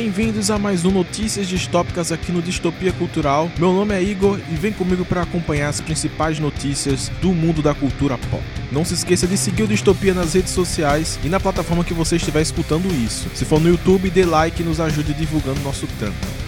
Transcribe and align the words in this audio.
Bem-vindos 0.00 0.48
a 0.48 0.60
mais 0.60 0.84
um 0.84 0.92
Notícias 0.92 1.48
Distópicas 1.48 2.12
aqui 2.12 2.30
no 2.30 2.40
Distopia 2.40 2.92
Cultural. 2.92 3.50
Meu 3.58 3.72
nome 3.72 3.92
é 3.96 4.00
Igor 4.00 4.38
e 4.48 4.54
vem 4.54 4.72
comigo 4.72 5.04
para 5.04 5.22
acompanhar 5.22 5.70
as 5.70 5.80
principais 5.80 6.38
notícias 6.38 7.08
do 7.20 7.34
mundo 7.34 7.60
da 7.60 7.74
cultura 7.74 8.16
pop. 8.30 8.44
Não 8.70 8.84
se 8.84 8.94
esqueça 8.94 9.26
de 9.26 9.36
seguir 9.36 9.64
o 9.64 9.66
Distopia 9.66 10.14
nas 10.14 10.34
redes 10.34 10.52
sociais 10.52 11.18
e 11.24 11.28
na 11.28 11.40
plataforma 11.40 11.82
que 11.82 11.92
você 11.92 12.14
estiver 12.14 12.42
escutando 12.42 12.86
isso. 12.94 13.28
Se 13.34 13.44
for 13.44 13.60
no 13.60 13.68
YouTube, 13.68 14.08
dê 14.08 14.24
like 14.24 14.62
e 14.62 14.64
nos 14.64 14.78
ajude 14.78 15.12
divulgando 15.14 15.60
nosso 15.62 15.88
trampo. 15.98 16.47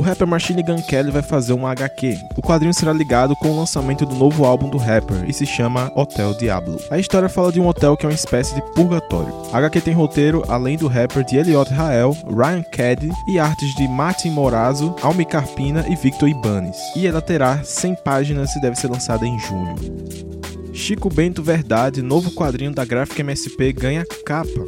O 0.00 0.02
rapper 0.02 0.26
Machine 0.26 0.62
Gun 0.62 0.80
Kelly 0.80 1.10
vai 1.10 1.20
fazer 1.20 1.52
um 1.52 1.66
HQ. 1.66 2.16
O 2.34 2.40
quadrinho 2.40 2.72
será 2.72 2.90
ligado 2.90 3.36
com 3.36 3.50
o 3.50 3.56
lançamento 3.58 4.06
do 4.06 4.14
novo 4.14 4.46
álbum 4.46 4.70
do 4.70 4.78
rapper 4.78 5.28
e 5.28 5.32
se 5.34 5.44
chama 5.44 5.92
Hotel 5.94 6.32
Diablo. 6.32 6.80
A 6.90 6.98
história 6.98 7.28
fala 7.28 7.52
de 7.52 7.60
um 7.60 7.66
hotel 7.66 7.98
que 7.98 8.06
é 8.06 8.08
uma 8.08 8.14
espécie 8.14 8.54
de 8.54 8.62
purgatório. 8.72 9.30
A 9.52 9.58
HQ 9.58 9.82
tem 9.82 9.92
roteiro, 9.92 10.42
além 10.48 10.78
do 10.78 10.88
rapper 10.88 11.22
de 11.22 11.36
Elliot 11.36 11.70
Rael, 11.74 12.16
Ryan 12.26 12.62
Caddy 12.62 13.10
e 13.28 13.38
artes 13.38 13.74
de 13.74 13.86
Martin 13.88 14.30
Morazo, 14.30 14.96
Almi 15.02 15.26
Carpina 15.26 15.84
e 15.86 15.94
Victor 15.94 16.30
Ibanez. 16.30 16.78
E 16.96 17.06
ela 17.06 17.20
terá 17.20 17.62
100 17.62 17.96
páginas 17.96 18.56
e 18.56 18.60
deve 18.62 18.76
ser 18.76 18.88
lançada 18.88 19.26
em 19.26 19.38
junho. 19.38 19.74
Chico 20.72 21.12
Bento 21.12 21.42
Verdade, 21.42 22.00
novo 22.00 22.30
quadrinho 22.30 22.72
da 22.72 22.86
Graphic 22.86 23.20
MSP, 23.20 23.74
ganha 23.74 24.06
capa. 24.24 24.64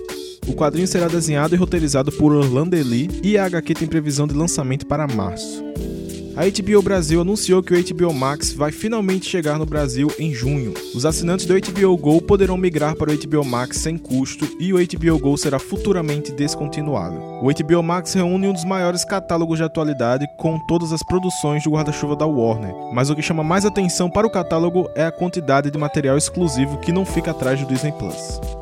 O 0.46 0.54
quadrinho 0.54 0.88
será 0.88 1.06
desenhado 1.06 1.54
e 1.54 1.58
roteirizado 1.58 2.10
por 2.12 2.32
Orlando 2.32 2.76
Lee 2.76 3.08
e 3.22 3.38
a 3.38 3.44
HQ 3.46 3.74
tem 3.74 3.88
previsão 3.88 4.26
de 4.26 4.34
lançamento 4.34 4.86
para 4.86 5.06
março. 5.06 5.62
A 6.34 6.44
HBO 6.46 6.80
Brasil 6.80 7.20
anunciou 7.20 7.62
que 7.62 7.74
o 7.74 7.94
HBO 7.94 8.12
Max 8.14 8.54
vai 8.54 8.72
finalmente 8.72 9.28
chegar 9.28 9.58
no 9.58 9.66
Brasil 9.66 10.08
em 10.18 10.32
junho. 10.32 10.72
Os 10.94 11.04
assinantes 11.04 11.44
do 11.44 11.54
HBO 11.54 11.94
Go 11.98 12.22
poderão 12.22 12.56
migrar 12.56 12.96
para 12.96 13.12
o 13.12 13.14
HBO 13.14 13.44
Max 13.44 13.76
sem 13.76 13.98
custo 13.98 14.48
e 14.58 14.72
o 14.72 14.78
HBO 14.78 15.18
Go 15.18 15.36
será 15.36 15.58
futuramente 15.58 16.32
descontinuado. 16.32 17.16
O 17.42 17.48
HBO 17.52 17.82
Max 17.82 18.14
reúne 18.14 18.48
um 18.48 18.52
dos 18.54 18.64
maiores 18.64 19.04
catálogos 19.04 19.58
de 19.58 19.64
atualidade 19.64 20.26
com 20.38 20.58
todas 20.66 20.90
as 20.90 21.02
produções 21.02 21.64
do 21.64 21.70
guarda-chuva 21.70 22.16
da 22.16 22.26
Warner, 22.26 22.74
mas 22.94 23.10
o 23.10 23.14
que 23.14 23.20
chama 23.20 23.44
mais 23.44 23.66
atenção 23.66 24.08
para 24.08 24.26
o 24.26 24.30
catálogo 24.30 24.88
é 24.94 25.04
a 25.04 25.12
quantidade 25.12 25.70
de 25.70 25.78
material 25.78 26.16
exclusivo 26.16 26.78
que 26.78 26.92
não 26.92 27.04
fica 27.04 27.30
atrás 27.30 27.60
do 27.60 27.66
Disney 27.66 27.92
Plus. 27.92 28.61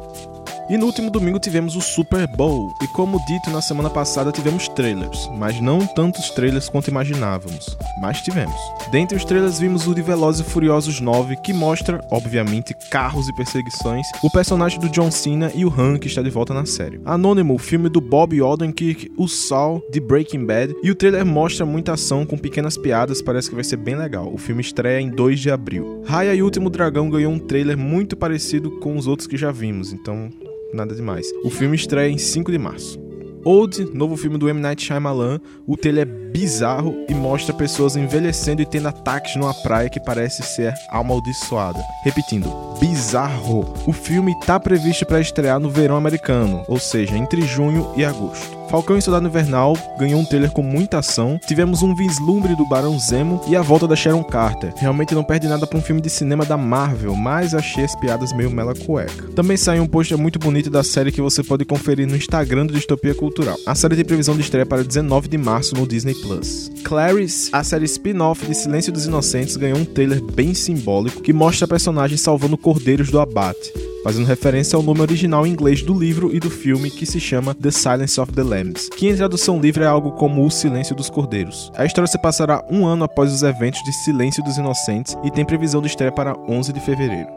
E 0.70 0.78
no 0.78 0.86
último 0.86 1.10
domingo 1.10 1.40
tivemos 1.40 1.74
o 1.74 1.80
Super 1.80 2.28
Bowl, 2.28 2.72
e 2.80 2.86
como 2.86 3.18
dito 3.26 3.50
na 3.50 3.60
semana 3.60 3.90
passada 3.90 4.30
tivemos 4.30 4.68
trailers, 4.68 5.28
mas 5.36 5.60
não 5.60 5.84
tantos 5.84 6.30
trailers 6.30 6.68
quanto 6.68 6.86
imaginávamos, 6.86 7.76
mas 8.00 8.20
tivemos. 8.20 8.54
Dentre 8.92 9.16
os 9.16 9.24
trailers 9.24 9.58
vimos 9.58 9.88
o 9.88 9.94
de 9.96 10.00
Velozes 10.00 10.46
e 10.46 10.48
Furiosos 10.48 11.00
9, 11.00 11.34
que 11.38 11.52
mostra, 11.52 12.00
obviamente, 12.08 12.72
carros 12.88 13.28
e 13.28 13.34
perseguições, 13.34 14.06
o 14.22 14.30
personagem 14.30 14.78
do 14.78 14.88
John 14.88 15.10
Cena 15.10 15.50
e 15.56 15.64
o 15.64 15.74
Han 15.76 15.98
que 15.98 16.06
está 16.06 16.22
de 16.22 16.30
volta 16.30 16.54
na 16.54 16.64
série. 16.64 17.00
Anônimo, 17.04 17.54
o 17.54 17.58
filme 17.58 17.88
do 17.88 18.00
Bob 18.00 18.40
Odenkirk, 18.40 19.10
o 19.16 19.26
Saul 19.26 19.82
de 19.90 19.98
Breaking 19.98 20.46
Bad, 20.46 20.72
e 20.84 20.90
o 20.92 20.94
trailer 20.94 21.26
mostra 21.26 21.66
muita 21.66 21.94
ação 21.94 22.24
com 22.24 22.38
pequenas 22.38 22.78
piadas, 22.78 23.20
parece 23.20 23.48
que 23.48 23.56
vai 23.56 23.64
ser 23.64 23.76
bem 23.76 23.96
legal. 23.96 24.32
O 24.32 24.38
filme 24.38 24.60
estreia 24.60 25.00
em 25.00 25.10
2 25.10 25.40
de 25.40 25.50
abril. 25.50 26.04
Raya 26.06 26.32
e 26.32 26.40
o 26.40 26.44
Último 26.44 26.70
Dragão 26.70 27.10
ganhou 27.10 27.32
um 27.32 27.40
trailer 27.40 27.76
muito 27.76 28.16
parecido 28.16 28.70
com 28.78 28.96
os 28.96 29.08
outros 29.08 29.26
que 29.26 29.36
já 29.36 29.50
vimos, 29.50 29.92
então 29.92 30.30
nada 30.72 30.94
demais. 30.94 31.26
O 31.44 31.50
filme 31.50 31.76
estreia 31.76 32.10
em 32.10 32.18
5 32.18 32.50
de 32.50 32.58
março. 32.58 32.98
Old, 33.42 33.90
novo 33.94 34.16
filme 34.16 34.36
do 34.36 34.48
M. 34.50 34.60
Night 34.60 34.84
Shyamalan, 34.84 35.40
o 35.66 35.74
trailer 35.74 36.06
é 36.06 36.30
bizarro 36.30 37.06
e 37.08 37.14
mostra 37.14 37.54
pessoas 37.54 37.96
envelhecendo 37.96 38.60
e 38.60 38.66
tendo 38.66 38.88
ataques 38.88 39.34
numa 39.36 39.54
praia 39.54 39.88
que 39.88 39.98
parece 39.98 40.42
ser 40.42 40.74
amaldiçoada. 40.90 41.82
Repetindo, 42.04 42.50
bizarro. 42.78 43.72
O 43.86 43.92
filme 43.92 44.32
está 44.32 44.60
previsto 44.60 45.06
para 45.06 45.20
estrear 45.20 45.58
no 45.58 45.70
verão 45.70 45.96
americano, 45.96 46.64
ou 46.68 46.78
seja, 46.78 47.16
entre 47.16 47.42
junho 47.42 47.90
e 47.96 48.04
agosto. 48.04 48.59
Falcão 48.70 48.96
e 48.96 49.02
Soldado 49.02 49.26
Invernal 49.26 49.76
ganhou 49.98 50.20
um 50.20 50.24
trailer 50.24 50.52
com 50.52 50.62
muita 50.62 50.98
ação, 50.98 51.40
tivemos 51.44 51.82
um 51.82 51.92
vislumbre 51.92 52.54
do 52.54 52.64
Barão 52.64 52.96
Zemo 53.00 53.40
e 53.48 53.56
a 53.56 53.62
volta 53.62 53.88
da 53.88 53.96
Sharon 53.96 54.22
Carter. 54.22 54.72
Realmente 54.76 55.12
não 55.12 55.24
perde 55.24 55.48
nada 55.48 55.66
para 55.66 55.76
um 55.76 55.82
filme 55.82 56.00
de 56.00 56.08
cinema 56.08 56.46
da 56.46 56.56
Marvel, 56.56 57.16
mas 57.16 57.52
achei 57.52 57.82
as 57.82 57.96
piadas 57.96 58.32
meio 58.32 58.48
mela 58.48 58.72
cueca. 58.72 59.26
Também 59.34 59.56
saiu 59.56 59.82
um 59.82 59.88
pôster 59.88 60.16
muito 60.16 60.38
bonito 60.38 60.70
da 60.70 60.84
série 60.84 61.10
que 61.10 61.20
você 61.20 61.42
pode 61.42 61.64
conferir 61.64 62.06
no 62.06 62.14
Instagram 62.16 62.64
do 62.64 62.72
Distopia 62.72 63.12
Cultural. 63.12 63.56
A 63.66 63.74
série 63.74 63.96
tem 63.96 64.04
previsão 64.04 64.36
de 64.36 64.42
estreia 64.42 64.64
para 64.64 64.84
19 64.84 65.26
de 65.26 65.36
março 65.36 65.74
no 65.74 65.84
Disney 65.84 66.14
Plus. 66.14 66.70
Clarice, 66.84 67.50
a 67.52 67.64
série 67.64 67.86
spin-off 67.86 68.46
de 68.46 68.54
Silêncio 68.54 68.92
dos 68.92 69.04
Inocentes, 69.04 69.56
ganhou 69.56 69.78
um 69.78 69.84
trailer 69.84 70.22
bem 70.22 70.54
simbólico 70.54 71.22
que 71.22 71.32
mostra 71.32 71.64
a 71.64 71.68
personagem 71.68 72.16
salvando 72.16 72.56
cordeiros 72.56 73.10
do 73.10 73.18
abate 73.18 73.89
fazendo 74.02 74.26
referência 74.26 74.76
ao 74.76 74.82
nome 74.82 75.00
original 75.00 75.46
em 75.46 75.50
inglês 75.50 75.82
do 75.82 75.98
livro 75.98 76.34
e 76.34 76.40
do 76.40 76.50
filme 76.50 76.90
que 76.90 77.06
se 77.06 77.20
chama 77.20 77.54
The 77.54 77.70
Silence 77.70 78.20
of 78.20 78.32
the 78.32 78.42
Lambs, 78.42 78.88
que 78.88 79.08
em 79.08 79.16
tradução 79.16 79.60
livre 79.60 79.84
é 79.84 79.86
algo 79.86 80.12
como 80.12 80.44
O 80.44 80.50
Silêncio 80.50 80.94
dos 80.94 81.10
Cordeiros. 81.10 81.70
A 81.76 81.84
história 81.84 82.08
se 82.08 82.20
passará 82.20 82.64
um 82.70 82.86
ano 82.86 83.04
após 83.04 83.32
os 83.32 83.42
eventos 83.42 83.82
de 83.82 83.92
Silêncio 83.92 84.42
dos 84.42 84.56
Inocentes 84.56 85.16
e 85.24 85.30
tem 85.30 85.44
previsão 85.44 85.80
de 85.80 85.88
estreia 85.88 86.12
para 86.12 86.36
11 86.48 86.72
de 86.72 86.80
fevereiro. 86.80 87.28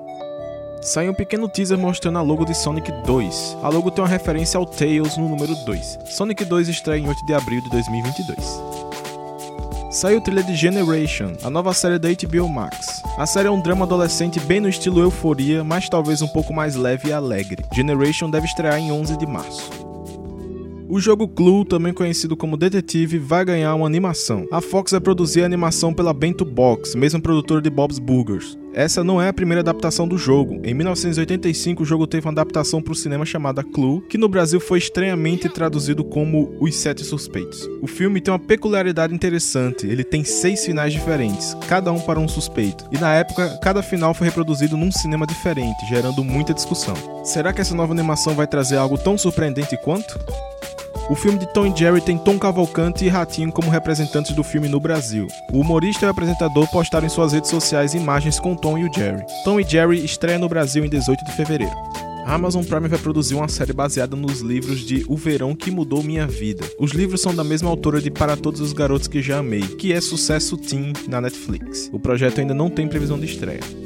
Saiu 0.81 1.12
um 1.12 1.16
pequeno 1.16 1.47
teaser 1.47 1.78
mostrando 1.78 2.18
a 2.18 2.22
logo 2.22 2.44
de 2.44 2.53
Sonic 2.53 2.91
2. 3.06 3.57
A 3.63 3.69
logo 3.69 3.90
tem 3.90 4.03
uma 4.03 4.09
referência 4.09 4.57
ao 4.57 4.66
Tails 4.66 5.18
no 5.18 5.30
número 5.30 5.56
2. 5.66 6.00
Sonic 6.09 6.44
2 6.44 6.68
estreia 6.68 7.00
em 7.00 7.07
8 7.07 7.25
de 7.25 7.34
abril 7.34 7.62
de 7.62 7.69
2022 7.69 9.03
saiu 9.94 10.18
o 10.18 10.22
trailer 10.22 10.44
de 10.44 10.56
Generation, 10.56 11.34
a 11.44 11.50
nova 11.52 11.72
série 11.72 12.00
da 12.00 12.09
HBO 12.09 12.50
Max. 12.50 13.04
A 13.16 13.28
série 13.28 13.48
é 13.48 13.52
um 13.52 13.62
drama 13.62 13.86
adolescente 13.86 14.40
bem 14.40 14.59
no 14.59 14.68
estilo 14.68 15.00
euforia, 15.00 15.64
mas 15.64 15.88
talvez 15.88 16.22
um 16.22 16.28
pouco 16.28 16.52
mais 16.52 16.76
leve 16.76 17.09
e 17.09 17.14
alegre. 17.14 17.64
Generation 17.72 18.30
deve 18.30 18.48
estrear 18.48 18.80
em 18.80 18.92
11 18.92 19.16
de 19.16 19.28
março. 19.28 19.70
O 20.90 21.00
jogo 21.00 21.28
Clue, 21.28 21.64
também 21.64 21.94
conhecido 21.94 22.36
como 22.36 22.58
Detetive, 22.58 23.20
vai 23.20 23.46
ganhar 23.46 23.76
uma 23.76 23.86
animação. 23.86 24.48
A 24.52 24.59
Fox 24.59 24.92
vai 24.92 25.00
produzir 25.00 25.44
a 25.44 25.46
animação 25.46 25.94
pela 25.94 26.14
Bento 26.14 26.44
Box, 26.44 26.98
mesmo 26.98 27.22
produtora 27.22 27.62
de 27.62 27.70
Bob's 27.70 28.00
Burgers. 28.00 28.58
Essa 28.74 29.04
não 29.04 29.22
é 29.22 29.30
a 29.30 29.34
primeira 29.34 29.62
adaptação 29.62 30.08
do 30.08 30.18
jogo. 30.18 30.60
Em 30.64 30.74
1985, 30.74 31.84
o 31.84 31.86
jogo 31.86 32.08
teve 32.08 32.26
uma 32.26 32.32
adaptação 32.32 32.82
para 32.82 32.92
o 32.92 32.96
cinema 32.96 33.24
chamada 33.24 33.64
Clue, 33.64 34.02
que 34.10 34.18
no 34.18 34.28
Brasil 34.28 34.60
foi 34.60 34.80
estranhamente 34.80 35.48
traduzido 35.48 36.04
como 36.04 36.56
Os 36.60 36.76
Sete 36.76 37.04
Suspeitos. 37.04 37.70
O 37.82 37.88
filme 37.88 38.20
tem 38.20 38.34
uma 38.34 38.40
peculiaridade 38.40 39.14
interessante: 39.14 39.86
ele 39.86 40.04
tem 40.04 40.24
seis 40.24 40.66
finais 40.66 40.92
diferentes, 40.92 41.56
cada 41.68 41.92
um 41.92 42.00
para 42.00 42.20
um 42.20 42.28
suspeito. 42.28 42.86
E 42.92 42.98
na 42.98 43.14
época, 43.14 43.60
cada 43.62 43.84
final 43.84 44.14
foi 44.14 44.26
reproduzido 44.26 44.76
num 44.76 44.92
cinema 44.92 45.28
diferente, 45.28 45.86
gerando 45.88 46.24
muita 46.24 46.54
discussão. 46.54 46.96
Será 47.24 47.54
que 47.54 47.62
essa 47.62 47.76
nova 47.76 47.94
animação 47.94 48.34
vai 48.34 48.48
trazer 48.48 48.78
algo 48.78 48.98
tão 48.98 49.18
surpreendente 49.18 49.78
quanto? 49.78 50.20
O 51.09 51.16
filme 51.16 51.38
de 51.38 51.46
Tom 51.47 51.66
e 51.66 51.78
Jerry 51.78 52.00
tem 52.00 52.18
Tom 52.18 52.40
Cavalcante 52.40 53.03
e 53.03 53.09
Ratinho 53.09 53.52
como 53.52 53.69
representantes 53.69 54.34
do 54.34 54.41
filme 54.41 54.69
no 54.69 54.80
Brasil. 54.80 55.28
O 55.52 55.59
humorista 55.59 56.06
e 56.06 56.08
o 56.08 56.12
apresentador 56.12 56.66
postaram 56.72 57.06
em 57.06 57.09
suas 57.09 57.34
redes 57.34 57.50
sociais 57.50 57.94
imagens 57.94 58.40
com 58.40 58.56
Tom 58.56 58.78
e 58.78 58.88
o 58.88 58.94
Jerry. 58.94 59.22
Tom 59.44 59.59
e 59.59 59.63
Jerry 59.63 60.03
estreia 60.03 60.40
no 60.40 60.47
Brasil 60.47 60.86
em 60.86 60.90
18 60.90 61.25
de 61.25 61.34
fevereiro. 61.34 61.75
A 62.25 62.36
Amazon 62.36 62.63
Prime 62.63 62.88
vai 62.88 62.97
produzir 62.97 63.36
uma 63.36 63.50
série 63.50 63.74
baseada 63.74 64.16
nos 64.16 64.40
livros 64.40 64.80
de 64.80 65.03
O 65.09 65.18
Verão 65.18 65.53
que 65.53 65.69
Mudou 65.69 66.02
Minha 66.02 66.25
Vida. 66.25 66.63
Os 66.80 66.92
livros 66.92 67.22
são 67.22 67.36
da 67.36 67.44
mesma 67.44 67.69
autora 67.69 68.01
de 68.01 68.10
Para 68.10 68.38
Todos 68.38 68.62
os 68.62 68.72
Garotos 68.72 69.10
que 69.10 69.22
Já 69.22 69.39
Amei, 69.39 69.62
que 69.62 69.92
é 69.92 70.00
sucesso 70.00 70.56
teen 70.56 70.94
na 71.10 71.19
Netflix. 71.19 71.89
O 71.92 72.00
projeto 72.00 72.39
ainda 72.39 72.54
não 72.54 72.69
tem 72.69 72.88
previsão 72.88 73.19
de 73.19 73.25
estreia 73.25 73.82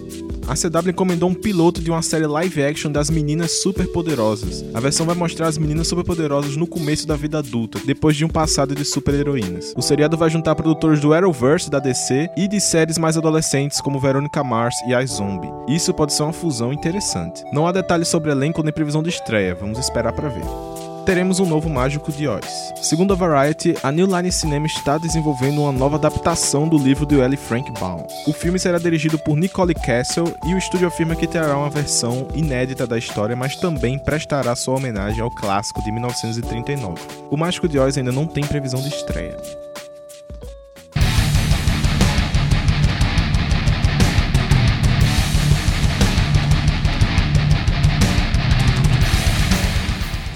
a 0.47 0.55
CW 0.55 0.91
encomendou 0.91 1.29
um 1.29 1.33
piloto 1.33 1.81
de 1.81 1.91
uma 1.91 2.01
série 2.01 2.25
live 2.25 2.63
action 2.63 2.91
das 2.91 3.09
meninas 3.09 3.61
superpoderosas. 3.61 4.63
A 4.73 4.79
versão 4.79 5.05
vai 5.05 5.15
mostrar 5.15 5.47
as 5.47 5.57
meninas 5.57 5.87
superpoderosas 5.87 6.55
no 6.55 6.65
começo 6.65 7.05
da 7.05 7.15
vida 7.15 7.39
adulta, 7.39 7.79
depois 7.85 8.15
de 8.15 8.23
um 8.23 8.29
passado 8.29 8.73
de 8.73 8.85
super-heroínas. 8.85 9.73
O 9.75 9.81
seriado 9.81 10.17
vai 10.17 10.29
juntar 10.29 10.55
produtores 10.55 11.01
do 11.01 11.13
Arrowverse 11.13 11.69
da 11.69 11.79
DC 11.79 12.29
e 12.37 12.47
de 12.47 12.61
séries 12.61 12.97
mais 12.97 13.17
adolescentes 13.17 13.81
como 13.81 13.99
Veronica 13.99 14.43
Mars 14.43 14.75
e 14.87 14.93
iZombie. 14.93 15.49
Isso 15.67 15.93
pode 15.93 16.13
ser 16.13 16.23
uma 16.23 16.33
fusão 16.33 16.71
interessante. 16.71 17.43
Não 17.51 17.67
há 17.67 17.71
detalhes 17.71 18.07
sobre 18.07 18.31
elenco 18.31 18.63
nem 18.63 18.73
previsão 18.73 19.03
de 19.03 19.09
estreia, 19.09 19.53
vamos 19.53 19.77
esperar 19.77 20.13
para 20.13 20.29
ver 20.29 20.76
teremos 21.07 21.39
um 21.39 21.45
novo 21.45 21.69
Mágico 21.69 22.11
de 22.11 22.27
Oz. 22.27 22.73
Segundo 22.81 23.13
a 23.13 23.15
Variety, 23.15 23.77
a 23.81 23.93
New 23.93 24.05
Line 24.05 24.29
Cinema 24.29 24.65
está 24.65 24.97
desenvolvendo 24.97 25.61
uma 25.61 25.71
nova 25.71 25.95
adaptação 25.95 26.67
do 26.67 26.77
livro 26.77 27.05
do 27.05 27.21
L. 27.21 27.37
Frank 27.37 27.71
Baum. 27.79 28.05
O 28.27 28.33
filme 28.33 28.59
será 28.59 28.77
dirigido 28.77 29.17
por 29.17 29.37
Nicole 29.37 29.73
Castle 29.73 30.35
e 30.45 30.53
o 30.53 30.57
estúdio 30.57 30.85
afirma 30.85 31.15
que 31.15 31.25
terá 31.25 31.57
uma 31.57 31.69
versão 31.69 32.27
inédita 32.35 32.85
da 32.85 32.97
história, 32.97 33.37
mas 33.37 33.55
também 33.55 33.97
prestará 33.97 34.53
sua 34.53 34.75
homenagem 34.75 35.21
ao 35.21 35.31
clássico 35.31 35.81
de 35.81 35.93
1939. 35.93 37.01
O 37.31 37.37
Mágico 37.37 37.69
de 37.69 37.79
Oz 37.79 37.97
ainda 37.97 38.11
não 38.11 38.27
tem 38.27 38.43
previsão 38.45 38.81
de 38.81 38.89
estreia. 38.89 39.37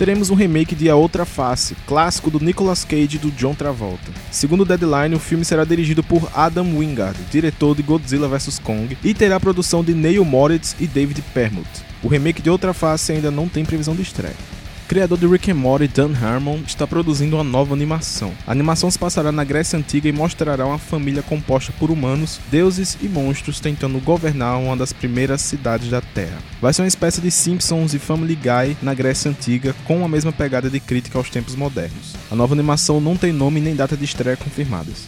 Teremos 0.02 0.32
um 0.32 0.34
remake 0.34 0.74
de 0.74 0.90
A 0.90 0.96
Outra 0.96 1.26
Face, 1.26 1.76
clássico 1.86 2.32
do 2.32 2.40
Nicolas 2.40 2.84
Cage 2.84 3.18
e 3.18 3.20
do 3.20 3.30
John 3.30 3.54
Travolta. 3.54 4.12
Segundo 4.32 4.62
o 4.62 4.66
Deadline, 4.66 5.14
o 5.14 5.20
filme 5.20 5.46
será 5.46 5.64
dirigido 5.64 6.02
por 6.02 6.28
Adam 6.34 6.76
Wingard, 6.76 7.20
diretor 7.30 7.76
de 7.76 7.84
Godzilla 7.84 8.28
vs 8.28 8.58
Kong, 8.58 8.98
e 9.04 9.14
terá 9.14 9.36
a 9.36 9.40
produção 9.40 9.84
de 9.84 9.94
Neil 9.94 10.26
Moritz 10.26 10.76
e 10.80 10.88
David 10.88 11.22
Permut. 11.36 11.70
O 12.02 12.08
remake 12.08 12.42
de 12.42 12.50
Outra 12.50 12.74
Face 12.74 13.12
ainda 13.12 13.30
não 13.30 13.48
tem 13.48 13.64
previsão 13.64 13.94
de 13.94 14.02
estreia 14.02 14.34
criador 14.92 15.18
de 15.18 15.26
Rick 15.26 15.50
and 15.50 15.56
Morty, 15.56 15.88
Dan 15.88 16.12
Harmon, 16.22 16.60
está 16.68 16.86
produzindo 16.86 17.38
uma 17.38 17.46
nova 17.46 17.74
animação. 17.74 18.34
A 18.46 18.52
animação 18.52 18.92
se 18.92 19.00
passará 19.00 19.32
na 19.32 19.46
Grécia 19.46 19.80
Antiga 19.80 20.10
e 20.10 20.12
mostrará 20.12 20.66
uma 20.66 20.78
família 20.78 21.24
composta 21.24 21.72
por 21.80 21.90
humanos, 21.90 22.42
deuses 22.52 22.98
e 23.02 23.08
monstros 23.08 23.62
tentando 23.62 24.02
governar 24.02 24.60
uma 24.60 24.76
das 24.76 24.92
primeiras 24.92 25.40
cidades 25.40 25.90
da 25.90 26.02
Terra. 26.02 26.40
Vai 26.62 26.74
ser 26.74 26.82
uma 26.82 26.90
espécie 26.90 27.22
de 27.22 27.32
Simpsons 27.32 27.94
e 27.94 28.00
Family 28.00 28.36
Guy 28.36 28.76
na 28.82 28.94
Grécia 28.94 29.32
Antiga, 29.32 29.74
com 29.86 30.04
a 30.04 30.10
mesma 30.10 30.34
pegada 30.34 30.70
de 30.70 30.82
crítica 30.82 31.18
aos 31.18 31.30
tempos 31.30 31.56
modernos. 31.56 32.14
A 32.30 32.36
nova 32.36 32.54
animação 32.54 33.00
não 33.00 33.16
tem 33.16 33.32
nome 33.32 33.62
nem 33.62 33.74
data 33.74 33.96
de 33.96 34.04
estreia 34.04 34.36
confirmadas 34.36 35.08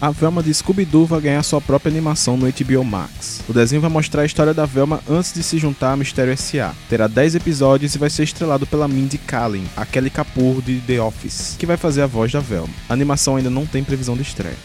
a 0.00 0.10
Velma 0.10 0.42
de 0.42 0.52
Scooby-Doo 0.52 1.06
vai 1.06 1.20
ganhar 1.20 1.42
sua 1.42 1.60
própria 1.60 1.90
animação 1.90 2.36
no 2.36 2.46
HBO 2.46 2.84
Max. 2.84 3.42
O 3.48 3.52
desenho 3.52 3.80
vai 3.80 3.90
mostrar 3.90 4.22
a 4.22 4.26
história 4.26 4.52
da 4.52 4.66
Velma 4.66 5.00
antes 5.08 5.32
de 5.32 5.42
se 5.42 5.58
juntar 5.58 5.92
a 5.92 5.96
Mistério 5.96 6.32
S.A. 6.32 6.74
Terá 6.88 7.06
10 7.06 7.36
episódios 7.36 7.94
e 7.94 7.98
vai 7.98 8.10
ser 8.10 8.24
estrelado 8.24 8.66
pela 8.66 8.88
Mindy 8.88 9.18
Kaling, 9.18 9.66
a 9.76 9.86
Kelly 9.86 10.10
Kapoor 10.10 10.60
de 10.60 10.80
The 10.80 11.00
Office, 11.00 11.56
que 11.58 11.66
vai 11.66 11.76
fazer 11.76 12.02
a 12.02 12.06
voz 12.06 12.30
da 12.32 12.40
Velma. 12.40 12.74
A 12.88 12.92
animação 12.92 13.36
ainda 13.36 13.50
não 13.50 13.64
tem 13.64 13.82
previsão 13.82 14.16
de 14.16 14.22
estreia. 14.22 14.56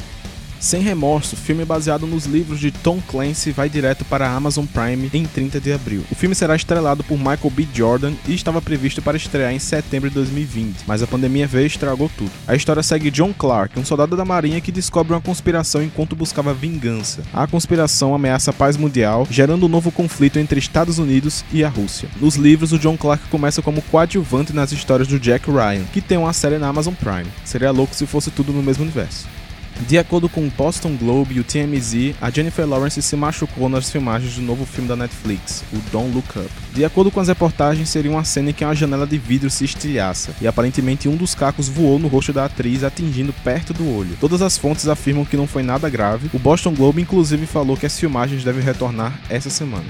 Sem 0.62 0.84
Remorso, 0.84 1.36
filme 1.36 1.66
baseado 1.66 2.06
nos 2.06 2.28
livros 2.28 2.60
de 2.60 2.69
Tom 2.69 3.02
Clancy, 3.08 3.52
vai 3.52 3.68
direto 3.68 4.06
para 4.06 4.30
a 4.30 4.36
Amazon 4.36 4.63
Prime 4.63 5.10
em 5.12 5.25
30 5.25 5.60
de 5.60 5.74
abril. 5.74 6.04
O 6.12 6.13
filme 6.13 6.36
será 6.36 6.56
estrelado 6.56 7.04
por 7.04 7.18
Michael 7.18 7.50
B. 7.50 7.68
Jordan 7.74 8.13
e 8.28 8.36
estava 8.36 8.62
previsto 8.62 9.02
para 9.02 9.18
estrear 9.18 9.52
em 9.52 9.58
setembro 9.58 10.08
de 10.08 10.13
2020, 10.13 10.84
mas 10.86 11.02
a 11.02 11.08
pandemia 11.08 11.48
veio 11.48 11.63
e 11.63 11.68
estragou 11.68 12.12
tudo. 12.16 12.30
A 12.48 12.54
história 12.54 12.84
segue 12.84 13.10
John 13.10 13.34
Clark, 13.34 13.80
um 13.80 13.84
soldado 13.84 14.16
da 14.16 14.24
marinha 14.24 14.62
que 14.62 14.72
descobre 14.72 15.13
uma 15.13 15.19
conspiração 15.19 15.81
enquanto 15.81 16.16
buscava 16.16 16.54
vingança. 16.54 17.24
A 17.34 17.48
conspiração 17.48 18.14
ameaça 18.14 18.52
a 18.52 18.54
paz 18.54 18.78
mundial, 18.78 19.28
gerando 19.31 19.66
um 19.66 19.69
novo 19.69 19.92
conflito 19.92 20.38
entre 20.38 20.60
Estados 20.60 21.00
Unidos 21.00 21.44
e 21.52 21.64
a 21.64 21.69
Rússia. 21.69 22.07
Nos 22.22 22.36
livros, 22.36 22.72
o 22.72 22.78
John 22.78 22.98
Clark 22.98 23.30
começa 23.30 23.64
como 23.64 23.81
coadjuvante 23.81 24.54
nas 24.54 24.72
histórias 24.72 25.07
do 25.07 25.19
Jack 25.19 25.50
Ryan, 25.50 25.86
que 25.92 26.02
tem 26.02 26.19
uma 26.19 26.34
série 26.34 26.60
na 26.60 26.68
Amazon 26.68 26.94
Prime. 26.94 27.31
Seria 27.44 27.72
louco 27.72 27.96
se 27.96 28.06
fosse 28.06 28.30
tudo 28.30 28.54
no 28.54 28.62
mesmo 28.62 28.84
universo. 28.84 29.41
De 29.88 29.97
acordo 29.97 30.29
com 30.29 30.45
o 30.45 30.51
Boston 30.51 30.95
Globe 30.95 31.35
e 31.35 31.39
o 31.39 31.44
TMZ, 31.44 32.15
a 32.21 32.29
Jennifer 32.29 32.68
Lawrence 32.68 33.01
se 33.01 33.15
machucou 33.15 33.68
nas 33.68 33.89
filmagens 33.89 34.35
do 34.35 34.41
novo 34.41 34.65
filme 34.65 34.88
da 34.88 34.95
Netflix, 34.95 35.63
o 35.73 35.77
Don't 35.91 36.13
Look 36.13 36.38
Up. 36.38 36.50
De 36.73 36.85
acordo 36.85 37.12
com 37.12 37.19
as 37.19 37.27
reportagens, 37.27 37.89
seria 37.89 38.12
uma 38.12 38.23
cena 38.23 38.51
em 38.51 38.53
que 38.53 38.63
uma 38.63 38.75
janela 38.75 39.07
de 39.07 39.18
vidro 39.18 39.50
se 39.50 39.65
estilhaça, 39.65 40.33
e 40.39 40.47
aparentemente 40.47 41.09
um 41.09 41.15
dos 41.15 41.35
cacos 41.35 41.68
voou 41.68 42.00
no 42.00 42.07
rosto 42.07 42.31
da 42.31 42.45
atriz, 42.45 42.83
atingindo 42.83 43.33
perto 43.44 43.73
do 43.73 43.89
olho. 43.94 44.18
Todas 44.19 44.41
as 44.41 44.57
fontes 44.57 44.88
afirmam 44.88 45.25
que 45.25 45.38
não 45.38 45.47
foi 45.47 45.63
nada 45.63 45.89
grave, 45.89 46.29
o 46.33 46.39
Boston 46.39 46.73
Globe 46.73 47.01
inclusive 47.01 47.45
falou 47.45 47.75
que 47.75 47.85
as 47.85 48.00
filmagens 48.00 48.44
devem 48.44 48.63
retornar 48.63 49.19
essa 49.29 49.50
semana. 49.50 49.85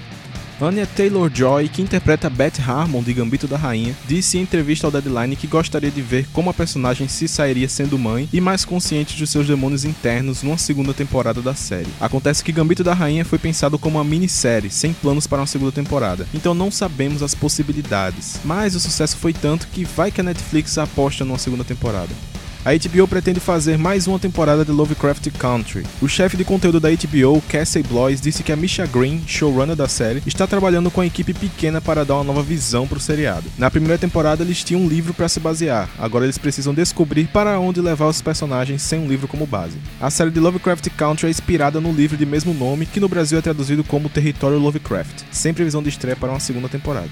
Anya 0.61 0.85
Taylor-Joy, 0.85 1.69
que 1.69 1.81
interpreta 1.81 2.29
Beth 2.29 2.59
Harmon 2.63 3.01
de 3.01 3.13
Gambito 3.13 3.47
da 3.47 3.57
Rainha, 3.57 3.95
disse 4.07 4.37
em 4.37 4.41
entrevista 4.41 4.85
ao 4.85 4.91
Deadline 4.91 5.35
que 5.35 5.47
gostaria 5.47 5.89
de 5.89 6.03
ver 6.03 6.27
como 6.31 6.51
a 6.51 6.53
personagem 6.53 7.07
se 7.07 7.27
sairia 7.27 7.67
sendo 7.67 7.97
mãe 7.97 8.29
e 8.31 8.39
mais 8.39 8.63
consciente 8.63 9.17
de 9.17 9.25
seus 9.25 9.47
demônios 9.47 9.83
internos 9.83 10.43
numa 10.43 10.59
segunda 10.59 10.93
temporada 10.93 11.41
da 11.41 11.55
série. 11.55 11.89
Acontece 11.99 12.43
que 12.43 12.51
Gambito 12.51 12.83
da 12.83 12.93
Rainha 12.93 13.25
foi 13.25 13.39
pensado 13.39 13.79
como 13.79 13.97
uma 13.97 14.03
minissérie, 14.03 14.69
sem 14.69 14.93
planos 14.93 15.25
para 15.25 15.39
uma 15.39 15.47
segunda 15.47 15.71
temporada, 15.71 16.27
então 16.31 16.53
não 16.53 16.69
sabemos 16.69 17.23
as 17.23 17.33
possibilidades. 17.33 18.39
Mas 18.45 18.75
o 18.75 18.79
sucesso 18.79 19.17
foi 19.17 19.33
tanto 19.33 19.67
que 19.67 19.83
vai 19.83 20.11
que 20.11 20.21
a 20.21 20.23
Netflix 20.23 20.77
aposta 20.77 21.25
numa 21.25 21.39
segunda 21.39 21.63
temporada 21.63 22.30
a 22.63 22.73
HBO 22.73 23.07
pretende 23.07 23.39
fazer 23.39 23.75
mais 23.75 24.05
uma 24.05 24.19
temporada 24.19 24.63
de 24.63 24.71
Lovecraft 24.71 25.29
Country. 25.39 25.83
O 25.99 26.07
chefe 26.07 26.37
de 26.37 26.45
conteúdo 26.45 26.79
da 26.79 26.89
HBO, 26.89 27.41
Cassie 27.49 27.81
Bloys, 27.81 28.21
disse 28.21 28.43
que 28.43 28.51
a 28.51 28.55
Misha 28.55 28.85
Green, 28.85 29.23
showrunner 29.25 29.75
da 29.75 29.87
série, 29.87 30.21
está 30.27 30.45
trabalhando 30.45 30.91
com 30.91 31.01
a 31.01 31.05
equipe 31.05 31.33
pequena 31.33 31.81
para 31.81 32.05
dar 32.05 32.15
uma 32.15 32.23
nova 32.23 32.43
visão 32.43 32.87
para 32.87 32.99
o 32.99 33.01
seriado. 33.01 33.49
Na 33.57 33.71
primeira 33.71 33.97
temporada 33.97 34.43
eles 34.43 34.63
tinham 34.63 34.83
um 34.83 34.87
livro 34.87 35.11
para 35.13 35.27
se 35.27 35.39
basear, 35.39 35.89
agora 35.97 36.25
eles 36.25 36.37
precisam 36.37 36.73
descobrir 36.73 37.27
para 37.27 37.59
onde 37.59 37.81
levar 37.81 38.07
os 38.07 38.21
personagens 38.21 38.83
sem 38.83 38.99
um 38.99 39.07
livro 39.07 39.27
como 39.27 39.47
base. 39.47 39.77
A 39.99 40.11
série 40.11 40.29
de 40.29 40.39
Lovecraft 40.39 40.87
Country 40.95 41.27
é 41.27 41.31
inspirada 41.31 41.81
no 41.81 41.91
livro 41.91 42.15
de 42.15 42.27
mesmo 42.27 42.53
nome, 42.53 42.85
que 42.85 42.99
no 42.99 43.09
Brasil 43.09 43.39
é 43.39 43.41
traduzido 43.41 43.83
como 43.83 44.09
Território 44.09 44.59
Lovecraft, 44.59 45.23
sem 45.31 45.53
previsão 45.53 45.81
de 45.81 45.89
estreia 45.89 46.15
para 46.15 46.29
uma 46.29 46.39
segunda 46.39 46.69
temporada. 46.69 47.09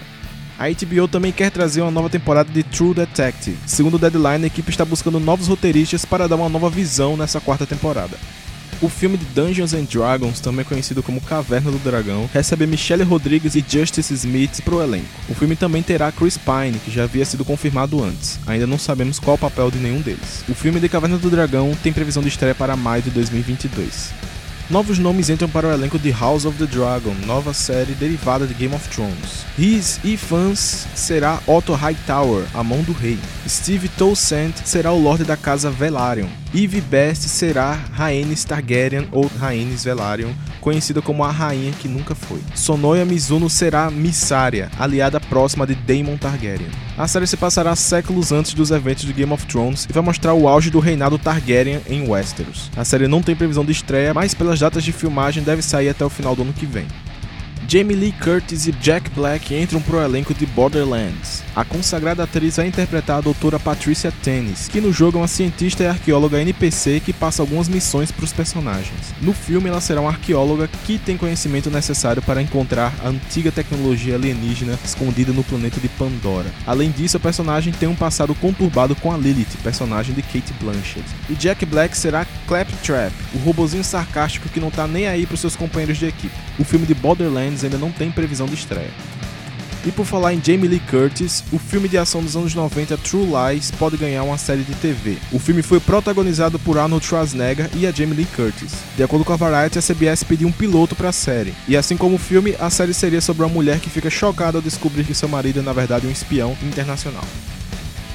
A 0.60 0.68
HBO 0.68 1.08
também 1.08 1.32
quer 1.32 1.50
trazer 1.50 1.82
uma 1.82 1.90
nova 1.90 2.10
temporada 2.10 2.52
de 2.52 2.64
True 2.64 2.94
Detective. 2.94 3.58
Segundo 3.66 3.94
o 3.94 3.98
Deadline, 3.98 4.44
a 4.44 4.48
equipe 4.48 4.70
está 4.70 4.84
buscando 4.84 5.18
novos 5.18 5.48
roteiristas 5.48 6.04
para 6.04 6.28
dar 6.28 6.36
uma 6.36 6.50
nova 6.50 6.70
visão 6.70 7.16
nessa 7.16 7.40
quarta 7.40 7.66
temporada. 7.66 8.18
O 8.82 8.90
filme 8.90 9.18
de 9.18 9.24
Dungeons 9.28 9.74
and 9.74 9.86
Dragons, 9.86 10.42
também 10.42 10.66
conhecido 10.66 11.02
como 11.02 11.22
Caverna 11.22 11.72
do 11.72 11.78
Dragão, 11.80 12.30
recebe 12.34 12.68
Michelle 12.68 13.04
Rodrigues 13.04 13.56
e 13.56 13.64
Justice 13.66 14.14
Smith 14.14 14.62
para 14.62 14.76
o 14.76 14.84
elenco. 14.84 15.08
O 15.30 15.34
filme 15.34 15.56
também 15.56 15.82
terá 15.82 16.12
Chris 16.12 16.38
Pine, 16.38 16.78
que 16.84 16.92
já 16.92 17.04
havia 17.04 17.24
sido 17.24 17.46
confirmado 17.46 18.04
antes. 18.04 18.38
Ainda 18.46 18.68
não 18.68 18.78
sabemos 18.78 19.18
qual 19.18 19.38
o 19.38 19.40
papel 19.40 19.72
de 19.72 19.80
nenhum 19.80 20.02
deles. 20.02 20.44
O 20.50 20.54
filme 20.54 20.82
de 20.82 20.90
Caverna 20.90 21.18
do 21.18 21.30
Dragão 21.30 21.72
tem 21.82 21.94
previsão 21.94 22.22
de 22.22 22.28
estreia 22.28 22.54
para 22.54 22.76
maio 22.76 23.02
de 23.02 23.12
2022. 23.12 24.12
Novos 24.70 25.00
nomes 25.00 25.32
entram 25.32 25.50
para 25.50 25.68
o 25.68 25.72
elenco 25.72 25.98
de 25.98 26.12
House 26.12 26.46
of 26.46 26.56
the 26.60 26.72
Dragon, 26.72 27.16
nova 27.26 27.56
série 27.56 27.94
derivada 27.94 28.46
de 28.46 28.54
Game 28.54 28.76
of 28.76 28.88
Thrones. 28.90 29.44
His 29.58 30.00
e 30.04 30.16
fãs 30.16 30.86
será 30.94 31.40
Otto 31.48 31.74
Hightower, 31.74 32.46
a 32.54 32.64
mão 32.64 32.84
do 32.84 32.94
rei. 32.94 33.18
Steve 33.48 33.90
Toussaint 33.90 34.54
será 34.64 34.92
o 34.92 35.02
Lorde 35.02 35.24
da 35.24 35.36
Casa 35.36 35.72
Velaryon. 35.72 36.28
Eve 36.54 36.82
Best 36.82 37.30
será 37.30 37.72
Rhaenys 37.94 38.44
Targaryen 38.44 39.08
ou 39.12 39.26
Rhaenys 39.40 39.84
Velaryon, 39.84 40.34
conhecida 40.60 41.02
como 41.02 41.24
a 41.24 41.32
rainha 41.32 41.72
que 41.72 41.88
nunca 41.88 42.14
foi. 42.16 42.40
Sonoya 42.56 43.06
Mizuno 43.06 43.50
será 43.50 43.90
Missaria, 43.90 44.70
aliada 44.78 45.20
próxima 45.20 45.66
de 45.66 45.76
Daemon 45.76 46.18
Targaryen. 46.18 46.70
A 46.98 47.08
série 47.08 47.28
se 47.28 47.38
passará 47.38 47.76
séculos 47.76 48.32
antes 48.32 48.54
dos 48.54 48.72
eventos 48.72 49.06
de 49.06 49.14
Game 49.14 49.32
of 49.32 49.46
Thrones 49.46 49.88
e 49.90 49.94
vai 49.94 50.04
mostrar 50.04 50.34
o 50.34 50.48
auge 50.48 50.70
do 50.70 50.80
reinado 50.80 51.18
Targaryen 51.18 51.82
em 51.88 52.08
Westeros. 52.08 52.70
A 52.76 52.86
série 52.86 53.08
não 53.08 53.22
tem 53.22 53.36
previsão 53.36 53.66
de 53.66 53.72
estreia, 53.72 54.14
mas 54.14 54.34
pelas 54.34 54.60
datas 54.60 54.84
de 54.84 54.92
filmagem 54.92 55.44
deve 55.44 55.62
sair 55.62 55.90
até 55.90 56.06
o 56.06 56.10
final 56.10 56.36
do 56.36 56.42
ano 56.42 56.54
que 56.54 56.66
vem. 56.66 56.86
Jamie 57.72 57.96
Lee 57.96 58.12
Curtis 58.12 58.66
e 58.66 58.72
Jack 58.72 59.12
Black 59.12 59.54
entram 59.54 59.80
pro 59.80 60.02
elenco 60.02 60.34
de 60.34 60.44
Borderlands. 60.44 61.44
A 61.56 61.64
consagrada 61.64 62.24
atriz 62.24 62.58
vai 62.58 62.66
interpretar 62.66 63.20
a 63.20 63.22
doutora 63.22 63.60
Patricia 63.60 64.12
Tennis, 64.24 64.68
que 64.68 64.82
no 64.82 64.92
jogo 64.92 65.20
é 65.20 65.22
uma 65.22 65.28
cientista 65.28 65.84
e 65.84 65.86
arqueóloga 65.86 66.42
NPC 66.42 67.00
que 67.00 67.14
passa 67.14 67.44
algumas 67.44 67.70
missões 67.70 68.12
para 68.12 68.26
os 68.26 68.34
personagens. 68.34 69.14
No 69.22 69.34
filme, 69.34 69.70
ela 69.70 69.80
será 69.80 70.02
uma 70.02 70.10
arqueóloga 70.10 70.68
que 70.84 70.98
tem 70.98 71.16
conhecimento 71.16 71.70
necessário 71.70 72.24
para 72.24 72.42
encontrar 72.42 72.92
a 73.04 73.10
antiga 73.10 73.52
tecnologia 73.52 74.16
alienígena 74.16 74.80
escondida 74.84 75.32
no 75.32 75.44
planeta 75.44 75.80
de 75.80 75.90
Pandora. 75.90 76.50
Além 76.66 76.90
disso, 76.90 77.18
a 77.18 77.20
personagem 77.20 77.72
tem 77.72 77.88
um 77.88 77.96
passado 77.96 78.34
conturbado 78.34 78.96
com 78.96 79.12
a 79.12 79.18
Lilith, 79.18 79.58
personagem 79.62 80.16
de 80.16 80.24
Kate 80.24 80.54
Blanchett. 80.60 81.06
E 81.30 81.36
Jack 81.36 81.68
Black 81.68 81.96
será 81.96 82.26
Claptrap, 82.48 83.14
o 83.36 83.38
robozinho 83.38 83.84
sarcástico 83.84 84.50
que 84.50 84.60
não 84.60 84.72
tá 84.72 84.88
nem 84.88 85.08
aí 85.08 85.28
pros 85.28 85.42
seus 85.42 85.56
companheiros 85.56 86.00
de 86.00 86.08
equipe. 86.08 86.34
O 86.58 86.64
filme 86.64 86.86
de 86.86 86.96
Borderlands 86.96 87.59
ainda 87.64 87.78
não 87.78 87.92
tem 87.92 88.12
previsão 88.12 88.48
de 88.48 88.56
estreia. 88.56 88.92
E 89.86 89.92
por 89.92 90.06
falar 90.06 90.34
em 90.34 90.44
Jamie 90.44 90.68
Lee 90.68 90.82
Curtis, 90.82 91.44
o 91.54 91.58
filme 91.58 91.88
de 91.88 91.98
ação 91.98 92.22
dos 92.22 92.36
anos 92.36 92.54
90 92.54 92.98
True 92.98 93.26
Lies 93.26 93.72
pode 93.72 93.96
ganhar 93.96 94.24
uma 94.24 94.38
série 94.38 94.64
de 94.64 94.76
TV. 94.76 95.18
O 95.32 95.40
filme 95.40 95.62
foi 95.62 95.80
protagonizado 95.80 96.60
por 96.60 96.78
Arnold 96.78 97.06
Schwarzenegger 97.06 97.70
e 97.74 97.88
a 97.88 97.92
Jamie 97.92 98.16
Lee 98.16 98.28
Curtis. 98.36 98.74
De 98.98 99.04
acordo 99.04 99.24
com 99.24 99.32
a 99.32 99.38
Variety, 99.38 99.80
a 99.80 99.82
CBS 99.82 100.24
pediu 100.24 100.50
um 100.50 100.52
piloto 100.52 100.96
para 100.96 101.10
a 101.10 101.14
série. 101.14 101.54
E 101.68 101.78
assim 101.78 101.96
como 101.96 102.16
o 102.16 102.20
filme, 102.20 102.56
a 102.60 102.70
série 102.70 102.94
seria 102.94 103.22
sobre 103.22 103.44
uma 103.44 103.50
mulher 103.50 103.80
que 103.80 103.90
fica 103.90 104.10
chocada 104.10 104.58
ao 104.58 104.62
descobrir 104.62 105.06
que 105.06 105.16
seu 105.16 105.30
marido 105.30 105.60
é 105.60 105.64
na 105.64 105.74
verdade 105.74 106.08
um 106.08 106.12
espião 106.12 106.58
internacional. 106.62 107.24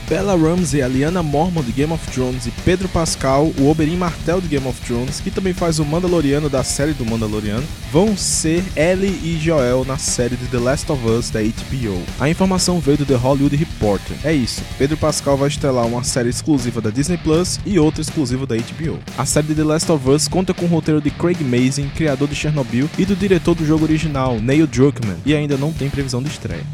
Bella 0.08 0.36
Ramsey, 0.36 0.82
a 0.82 0.88
Liana 0.88 1.22
Mormon 1.22 1.62
de 1.62 1.72
Game 1.72 1.92
of 1.92 2.06
Thrones 2.10 2.46
e 2.46 2.50
Pedro 2.64 2.88
Pascal, 2.88 3.52
o 3.58 3.70
Oberyn 3.70 3.96
Martell 3.96 4.40
de 4.40 4.48
Game 4.48 4.66
of 4.68 4.80
Thrones, 4.82 5.20
que 5.20 5.30
também 5.30 5.54
faz 5.54 5.78
o 5.78 5.84
Mandaloriano 5.84 6.50
da 6.50 6.62
série 6.62 6.92
do 6.92 7.06
Mandaloriano, 7.06 7.66
vão 7.90 8.16
ser 8.16 8.62
Ellie 8.76 9.18
e 9.22 9.38
Joel 9.40 9.84
na 9.84 9.96
série 9.96 10.36
de 10.36 10.46
The 10.46 10.58
Last 10.58 10.92
of 10.92 11.06
Us 11.06 11.30
da 11.30 11.40
HBO. 11.40 12.02
A 12.20 12.28
informação 12.28 12.80
veio 12.80 12.98
do 12.98 13.06
The 13.06 13.14
Hollywood 13.14 13.56
Reporter. 13.56 14.16
É 14.22 14.32
isso, 14.32 14.62
Pedro 14.76 14.96
Pascal 14.96 15.36
vai 15.36 15.48
estrelar 15.48 15.86
uma 15.86 16.04
série 16.04 16.28
exclusiva 16.28 16.80
da 16.80 16.90
Disney 16.90 17.16
Plus 17.16 17.58
e 17.64 17.78
outra 17.78 18.02
exclusiva 18.02 18.46
da 18.46 18.56
HBO. 18.56 18.98
A 19.16 19.24
série 19.24 19.46
de 19.46 19.54
The 19.54 19.64
Last 19.64 19.90
of 19.90 20.08
Us 20.08 20.28
conta 20.28 20.52
com 20.52 20.66
o 20.66 20.68
roteiro 20.68 21.00
de 21.00 21.10
Craig 21.10 21.42
Mazin, 21.42 21.88
criador 21.88 22.28
de 22.28 22.34
Chernobyl, 22.34 22.90
e 22.98 23.04
do 23.04 23.16
diretor 23.16 23.54
do 23.54 23.64
jogo 23.64 23.84
original, 23.84 24.38
Neil 24.40 24.66
Druckmann, 24.66 25.18
e 25.24 25.34
ainda 25.34 25.56
não 25.56 25.72
tem 25.72 25.88
previsão 25.88 26.22
de 26.22 26.28
estreia. 26.28 26.64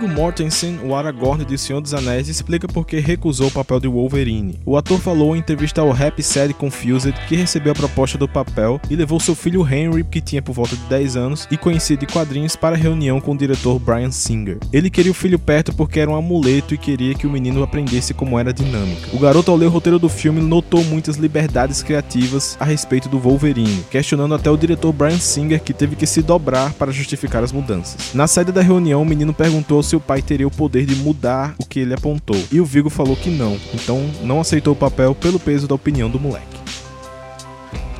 Viggo 0.00 0.14
Mortensen, 0.14 0.78
o 0.82 0.94
Aragorn 0.94 1.44
de 1.44 1.58
Senhor 1.58 1.78
dos 1.82 1.92
Anéis, 1.92 2.26
explica 2.26 2.66
por 2.66 2.86
que 2.86 2.98
recusou 3.00 3.48
o 3.48 3.50
papel 3.50 3.78
de 3.78 3.86
Wolverine. 3.86 4.58
O 4.64 4.74
ator 4.78 4.98
falou 4.98 5.36
em 5.36 5.40
entrevista 5.40 5.82
ao 5.82 5.90
Rap 5.90 6.22
Sad 6.22 6.54
Confused 6.54 7.12
que 7.28 7.36
recebeu 7.36 7.72
a 7.72 7.74
proposta 7.74 8.16
do 8.16 8.26
papel 8.26 8.80
e 8.88 8.96
levou 8.96 9.20
seu 9.20 9.34
filho 9.34 9.62
Henry, 9.62 10.02
que 10.02 10.22
tinha 10.22 10.40
por 10.40 10.54
volta 10.54 10.74
de 10.74 10.84
10 10.84 11.16
anos 11.16 11.46
e 11.50 11.56
conhecia 11.58 11.98
de 11.98 12.06
quadrinhos, 12.06 12.56
para 12.56 12.76
a 12.76 12.78
reunião 12.78 13.20
com 13.20 13.32
o 13.32 13.36
diretor 13.36 13.78
Brian 13.78 14.10
Singer. 14.10 14.58
Ele 14.72 14.88
queria 14.88 15.12
o 15.12 15.14
filho 15.14 15.38
perto 15.38 15.74
porque 15.74 16.00
era 16.00 16.10
um 16.10 16.16
amuleto 16.16 16.72
e 16.72 16.78
queria 16.78 17.14
que 17.14 17.26
o 17.26 17.30
menino 17.30 17.62
aprendesse 17.62 18.14
como 18.14 18.38
era 18.38 18.48
a 18.48 18.54
dinâmica. 18.54 19.10
O 19.12 19.18
garoto, 19.18 19.50
ao 19.50 19.56
ler 19.56 19.66
o 19.66 19.70
roteiro 19.70 19.98
do 19.98 20.08
filme, 20.08 20.40
notou 20.40 20.82
muitas 20.82 21.16
liberdades 21.16 21.82
criativas 21.82 22.56
a 22.58 22.64
respeito 22.64 23.06
do 23.06 23.18
Wolverine, 23.18 23.84
questionando 23.90 24.34
até 24.34 24.50
o 24.50 24.56
diretor 24.56 24.94
Brian 24.94 25.18
Singer, 25.18 25.62
que 25.62 25.74
teve 25.74 25.94
que 25.94 26.06
se 26.06 26.22
dobrar 26.22 26.72
para 26.72 26.90
justificar 26.90 27.44
as 27.44 27.52
mudanças. 27.52 28.14
Na 28.14 28.26
saída 28.26 28.50
da 28.50 28.62
reunião, 28.62 29.02
o 29.02 29.06
menino 29.06 29.34
perguntou 29.34 29.82
se 29.89 29.89
o 29.96 30.00
pai 30.00 30.22
teria 30.22 30.46
o 30.46 30.50
poder 30.50 30.86
de 30.86 30.94
mudar 30.94 31.54
o 31.58 31.64
que 31.64 31.80
ele 31.80 31.94
apontou, 31.94 32.36
e 32.50 32.60
o 32.60 32.64
Vigo 32.64 32.90
falou 32.90 33.16
que 33.16 33.30
não, 33.30 33.58
então 33.74 34.00
não 34.22 34.40
aceitou 34.40 34.72
o 34.72 34.76
papel 34.76 35.14
pelo 35.14 35.38
peso 35.38 35.66
da 35.66 35.74
opinião 35.74 36.10
do 36.10 36.20
moleque. 36.20 36.59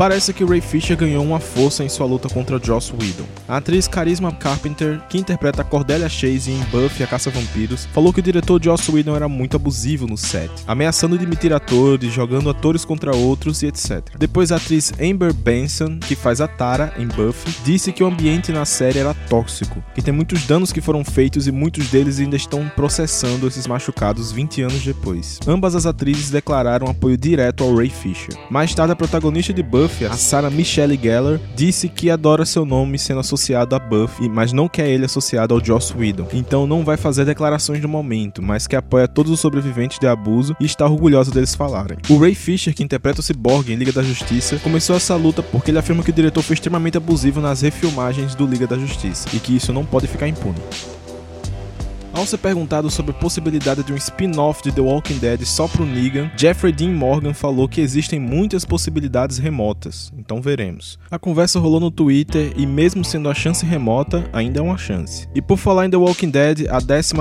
Parece 0.00 0.33
que 0.33 0.42
Ray 0.42 0.62
Fisher 0.62 0.97
ganhou 0.97 1.23
uma 1.23 1.38
força 1.38 1.85
em 1.85 1.88
sua 1.90 2.07
luta 2.07 2.26
contra 2.26 2.59
Joss 2.59 2.90
Whedon. 2.90 3.26
A 3.47 3.59
atriz 3.59 3.87
Charisma 3.87 4.33
Carpenter, 4.33 4.99
que 5.11 5.19
interpreta 5.19 5.62
Cordelia 5.62 6.09
Chase 6.09 6.50
em 6.50 6.59
Buffy 6.71 7.04
a 7.04 7.07
Caça-Vampiros, 7.07 7.85
falou 7.92 8.11
que 8.11 8.21
o 8.21 8.23
diretor 8.23 8.59
Joss 8.64 8.90
Whedon 8.90 9.14
era 9.14 9.28
muito 9.28 9.57
abusivo 9.57 10.07
no 10.07 10.16
set, 10.16 10.50
ameaçando 10.66 11.19
demitir 11.19 11.52
atores, 11.52 12.11
jogando 12.14 12.49
atores 12.49 12.83
contra 12.83 13.14
outros 13.14 13.62
e 13.62 13.66
etc. 13.66 14.00
Depois 14.19 14.50
a 14.50 14.57
atriz 14.57 14.90
Amber 14.99 15.35
Benson, 15.35 15.99
que 15.99 16.14
faz 16.14 16.40
a 16.40 16.49
Tara 16.49 16.95
em 16.97 17.07
Buffy, 17.07 17.54
disse 17.62 17.92
que 17.92 18.02
o 18.02 18.07
ambiente 18.07 18.52
na 18.52 18.64
série 18.64 19.00
era 19.00 19.12
tóxico, 19.12 19.85
que 19.95 20.00
tem 20.00 20.14
muitos 20.14 20.47
danos 20.47 20.73
que 20.73 20.80
foram 20.80 21.04
feitos 21.04 21.47
e 21.47 21.52
muitos 21.52 21.88
deles 21.88 22.19
ainda 22.19 22.37
estão 22.37 22.66
processando 22.75 23.47
esses 23.47 23.66
machucados 23.66 24.33
20 24.33 24.62
anos 24.62 24.83
depois. 24.83 25.38
Ambas 25.47 25.75
as 25.75 25.85
atrizes 25.85 26.30
declararam 26.30 26.88
apoio 26.88 27.19
direto 27.19 27.64
ao 27.64 27.76
Ray 27.76 27.90
Fisher. 27.90 28.35
Mais 28.49 28.75
tarde, 28.75 28.95
a 28.95 28.97
protagonista 28.97 29.52
de 29.52 29.62
Buffy 29.62 29.89
Buffy, 29.90 30.06
a 30.06 30.12
Sarah 30.12 30.50
Michelle 30.50 30.99
Gellar, 31.00 31.40
disse 31.54 31.88
que 31.88 32.11
adora 32.11 32.47
seu 32.47 32.64
nome 32.64 32.99
sendo 32.99 33.20
associado 33.20 33.75
a 33.75 33.78
Buffy, 33.78 34.28
mas 34.28 34.52
não 34.52 34.68
quer 34.68 34.88
ele 34.88 35.04
associado 35.04 35.54
ao 35.54 35.64
Joss 35.64 35.92
Whedon. 35.97 36.28
Então 36.32 36.66
não 36.66 36.85
vai 36.85 36.97
fazer 36.97 37.25
declarações 37.25 37.82
no 37.82 37.88
momento, 37.88 38.42
mas 38.42 38.66
que 38.66 38.76
apoia 38.76 39.09
todos 39.09 39.32
os 39.32 39.40
sobreviventes 39.40 39.99
de 39.99 40.06
abuso 40.06 40.56
e 40.61 40.64
está 40.64 40.87
orgulhosa 40.87 41.30
deles 41.30 41.54
falarem. 41.54 41.99
O 42.09 42.18
Ray 42.18 42.35
Fisher, 42.35 42.75
que 42.75 42.82
interpreta 42.82 43.20
o 43.20 43.23
Cyborg 43.23 43.73
em 43.73 43.76
Liga 43.76 43.92
da 43.92 44.02
Justiça, 44.02 44.59
começou 44.59 44.97
essa 44.97 45.16
luta 45.16 45.42
porque 45.42 45.70
ele 45.70 45.78
afirma 45.78 46.02
que 46.02 46.11
o 46.11 46.14
diretor 46.14 46.42
foi 46.42 46.54
extremamente 46.54 46.97
abusivo 46.97 47.40
nas 47.40 47.62
refilmagens 47.62 48.35
do 48.35 48.47
Liga 48.47 48.66
da 48.66 48.78
Justiça 48.78 49.28
e 49.35 49.38
que 49.38 49.56
isso 49.56 49.73
não 49.73 49.85
pode 49.85 50.06
ficar 50.06 50.28
impune. 50.28 50.59
Ao 52.12 52.26
ser 52.26 52.38
perguntado 52.38 52.90
sobre 52.90 53.12
a 53.12 53.14
possibilidade 53.14 53.85
de 53.85 53.93
um 53.93 53.97
spin-off 53.97 54.62
de 54.62 54.73
The 54.73 54.81
Walking 54.81 55.19
Dead 55.19 55.45
só 55.45 55.69
pro 55.69 55.87
Negan, 55.87 56.31
Jeffrey 56.37 56.73
Dean 56.73 56.93
Morgan 56.93 57.33
falou 57.33 57.69
que 57.69 57.81
existem 57.81 58.19
muitas 58.19 58.64
possibilidades 58.64 59.38
remotas, 59.38 60.12
então 60.19 60.43
veremos. 60.43 60.99
A 61.11 61.19
conversa 61.19 61.61
rolou 61.61 61.79
no 61.79 61.90
Twitter 61.90 62.52
e 62.57 62.67
mesmo 62.67 63.05
sendo 63.05 63.29
a 63.31 63.35
chance 63.35 63.64
remota, 63.64 64.29
ainda 64.33 64.59
é 64.59 64.62
uma 64.62 64.76
chance. 64.76 65.29
E 65.35 65.40
por 65.40 65.57
falar 65.57 65.87
em 65.87 65.90
The 65.90 65.97
Walking 65.97 66.31
Dead, 66.31 66.67
a 66.69 66.79
11 66.79 67.14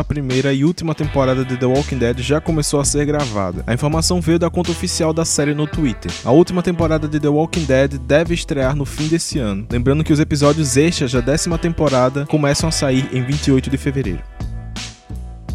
e 0.56 0.66
última 0.66 0.96
temporada 0.96 1.46
de 1.46 1.56
The 1.56 1.68
Walking 1.68 1.98
Dead 1.98 2.20
já 2.20 2.42
começou 2.42 2.80
a 2.80 2.86
ser 2.86 3.06
gravada. 3.06 3.64
A 3.68 3.74
informação 3.74 4.20
veio 4.20 4.40
da 4.40 4.50
conta 4.50 4.72
oficial 4.72 5.14
da 5.14 5.24
série 5.24 5.54
no 5.54 5.68
Twitter. 5.68 6.12
A 6.26 6.32
última 6.32 6.64
temporada 6.64 7.08
de 7.08 7.20
The 7.20 7.30
Walking 7.30 7.66
Dead 7.66 8.00
deve 8.00 8.34
estrear 8.34 8.76
no 8.76 8.86
fim 8.86 9.08
desse 9.08 9.38
ano, 9.38 9.68
lembrando 9.72 10.04
que 10.04 10.14
os 10.14 10.20
episódios 10.20 10.76
extras 10.78 11.12
da 11.12 11.22
décima 11.22 11.60
temporada 11.60 12.26
começam 12.26 12.68
a 12.68 12.72
sair 12.72 13.08
em 13.14 13.24
28 13.24 13.70
de 13.70 13.78
fevereiro. 13.78 14.24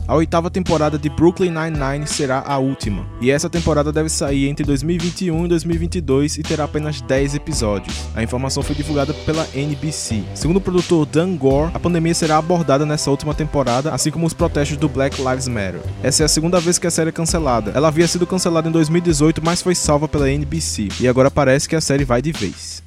A 0.07 0.15
oitava 0.15 0.51
temporada 0.51 0.99
de 0.99 1.09
Brooklyn 1.09 1.51
Nine-Nine 1.51 2.07
será 2.07 2.45
a 2.47 2.59
última, 2.59 3.07
e 3.23 3.31
essa 3.31 3.49
temporada 3.49 3.91
deve 3.91 4.11
sair 4.11 4.49
entre 4.49 4.63
2021 4.63 5.47
e 5.47 5.49
2022 5.49 6.37
e 6.37 6.43
terá 6.43 6.65
apenas 6.65 7.01
10 7.01 7.37
episódios. 7.37 8.05
A 8.15 8.23
informação 8.23 8.63
foi 8.63 8.75
divulgada 8.77 9.15
pela 9.15 9.49
NBC. 9.55 10.23
Segundo 10.35 10.59
o 10.59 10.61
produtor 10.61 11.07
Dan 11.07 11.37
Gore, 11.37 11.71
a 11.73 11.81
pandemia 11.81 12.13
será 12.13 12.37
abordada 12.37 12.85
nessa 12.85 13.11
última 13.11 13.33
temporada, 13.33 13.95
assim 13.95 14.11
como 14.11 14.27
os 14.27 14.35
protestos 14.35 14.77
do 14.77 14.91
Black 14.91 15.23
Lives 15.23 15.49
Matter. 15.49 15.81
Essa 16.03 16.25
é 16.25 16.27
a 16.27 16.29
segunda 16.29 16.61
vez 16.61 16.79
que 16.79 16.87
a 16.87 16.91
série 16.91 17.09
é 17.09 17.13
cancelada. 17.13 17.73
Ela 17.75 17.89
havia 17.89 18.07
sido 18.07 18.27
cancelada 18.27 18.69
em 18.69 18.73
2018, 18.73 19.41
mas 19.43 19.63
foi 19.63 19.75
salva 19.75 20.07
pela 20.07 20.31
NBC, 20.31 20.89
e 21.01 21.09
agora 21.09 21.31
parece 21.31 21.67
que 21.67 21.77
a 21.77 21.81
série 21.81 22.05
vai 22.05 22.21
de 22.21 22.31
vez. 22.31 22.84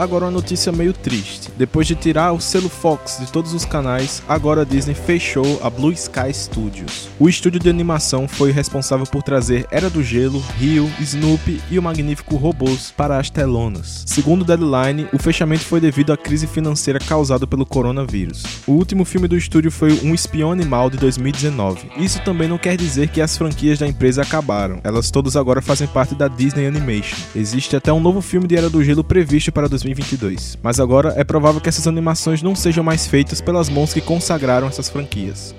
Agora 0.00 0.24
uma 0.24 0.30
notícia 0.30 0.72
meio 0.72 0.94
triste. 0.94 1.50
Depois 1.58 1.86
de 1.86 1.94
tirar 1.94 2.32
o 2.32 2.40
selo 2.40 2.70
Fox 2.70 3.18
de 3.20 3.30
todos 3.30 3.52
os 3.52 3.66
canais, 3.66 4.22
agora 4.26 4.62
a 4.62 4.64
Disney 4.64 4.94
fechou 4.94 5.60
a 5.62 5.68
Blue 5.68 5.92
Sky 5.92 6.32
Studios. 6.32 7.10
O 7.18 7.28
estúdio 7.28 7.60
de 7.60 7.68
animação 7.68 8.26
foi 8.26 8.50
responsável 8.50 9.04
por 9.04 9.22
trazer 9.22 9.66
Era 9.70 9.90
do 9.90 10.02
Gelo, 10.02 10.42
Rio, 10.56 10.90
Snoopy 10.98 11.60
e 11.70 11.78
o 11.78 11.82
magnífico 11.82 12.36
Robôs 12.36 12.90
para 12.96 13.18
as 13.18 13.28
telonas. 13.28 14.02
Segundo 14.06 14.42
Deadline, 14.42 15.06
o 15.12 15.18
fechamento 15.18 15.64
foi 15.64 15.80
devido 15.80 16.14
à 16.14 16.16
crise 16.16 16.46
financeira 16.46 16.98
causada 16.98 17.46
pelo 17.46 17.66
coronavírus. 17.66 18.42
O 18.66 18.72
último 18.72 19.04
filme 19.04 19.28
do 19.28 19.36
estúdio 19.36 19.70
foi 19.70 20.00
Um 20.02 20.14
Espião 20.14 20.50
Animal 20.50 20.88
de 20.88 20.96
2019. 20.96 21.90
Isso 21.98 22.22
também 22.22 22.48
não 22.48 22.56
quer 22.56 22.74
dizer 22.74 23.08
que 23.10 23.20
as 23.20 23.36
franquias 23.36 23.78
da 23.78 23.86
empresa 23.86 24.22
acabaram. 24.22 24.80
Elas 24.82 25.10
todas 25.10 25.36
agora 25.36 25.60
fazem 25.60 25.86
parte 25.86 26.14
da 26.14 26.26
Disney 26.26 26.66
Animation. 26.66 27.18
Existe 27.36 27.76
até 27.76 27.92
um 27.92 28.00
novo 28.00 28.22
filme 28.22 28.48
de 28.48 28.56
Era 28.56 28.70
do 28.70 28.82
Gelo 28.82 29.04
previsto 29.04 29.52
para 29.52 29.68
2020 29.68 29.89
2022. 29.94 30.58
Mas 30.62 30.80
agora 30.80 31.14
é 31.16 31.24
provável 31.24 31.60
que 31.60 31.68
essas 31.68 31.86
animações 31.86 32.42
não 32.42 32.54
sejam 32.54 32.82
mais 32.82 33.06
feitas 33.06 33.40
pelas 33.40 33.68
mãos 33.68 33.92
que 33.92 34.00
consagraram 34.00 34.68
essas 34.68 34.88
franquias. 34.88 35.54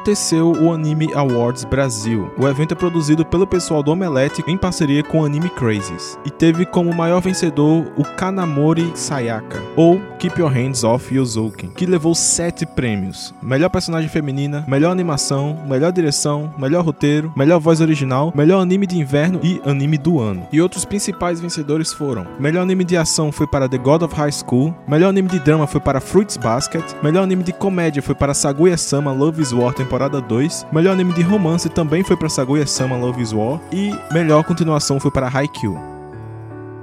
Aconteceu 0.00 0.52
o 0.52 0.72
Anime 0.72 1.12
Awards 1.12 1.62
Brasil. 1.64 2.32
O 2.38 2.48
evento 2.48 2.72
é 2.72 2.74
produzido 2.74 3.22
pelo 3.22 3.46
pessoal 3.46 3.82
do 3.82 3.92
Omelete 3.92 4.42
em 4.46 4.56
parceria 4.56 5.02
com 5.02 5.22
Anime 5.22 5.50
Crazies 5.50 6.18
e 6.24 6.30
teve 6.30 6.64
como 6.64 6.94
maior 6.94 7.20
vencedor 7.20 7.84
o 7.98 8.02
Kanamori 8.02 8.92
Sayaka, 8.94 9.60
ou 9.76 10.00
Keep 10.18 10.40
Your 10.40 10.50
Hands 10.50 10.84
Off 10.84 11.14
Yozouken, 11.14 11.70
que 11.70 11.84
levou 11.84 12.14
sete 12.14 12.64
prêmios: 12.64 13.34
melhor 13.42 13.68
personagem 13.68 14.08
feminina, 14.08 14.64
melhor 14.66 14.90
animação, 14.90 15.58
melhor 15.68 15.92
direção, 15.92 16.54
melhor 16.56 16.82
roteiro, 16.82 17.30
melhor 17.36 17.60
voz 17.60 17.82
original, 17.82 18.32
melhor 18.34 18.62
anime 18.62 18.86
de 18.86 18.98
inverno 18.98 19.38
e 19.42 19.60
anime 19.66 19.98
do 19.98 20.18
ano. 20.18 20.48
E 20.50 20.62
outros 20.62 20.86
principais 20.86 21.40
vencedores 21.40 21.92
foram: 21.92 22.26
melhor 22.38 22.62
anime 22.62 22.84
de 22.84 22.96
ação 22.96 23.30
foi 23.30 23.46
para 23.46 23.68
The 23.68 23.78
God 23.78 24.02
of 24.02 24.14
High 24.14 24.32
School, 24.32 24.74
melhor 24.88 25.10
anime 25.10 25.28
de 25.28 25.38
drama 25.38 25.66
foi 25.66 25.80
para 25.80 26.00
Fruits 26.00 26.38
Basket, 26.38 26.84
melhor 27.02 27.22
anime 27.22 27.42
de 27.42 27.52
comédia 27.52 28.02
foi 28.02 28.14
para 28.14 28.32
Saguya-sama 28.32 29.12
Love 29.12 29.42
is 29.42 29.52
War 29.52 29.74
temporada 29.90 30.20
2. 30.20 30.68
Melhor 30.70 30.92
anime 30.92 31.12
de 31.12 31.22
romance 31.22 31.68
também 31.68 32.04
foi 32.04 32.16
para 32.16 32.28
Saguya-sama 32.28 32.96
Love 32.96 33.20
is 33.20 33.32
War. 33.32 33.60
E 33.72 33.92
melhor 34.12 34.44
continuação 34.44 35.00
foi 35.00 35.10
para 35.10 35.26
Haikyuu. 35.26 35.76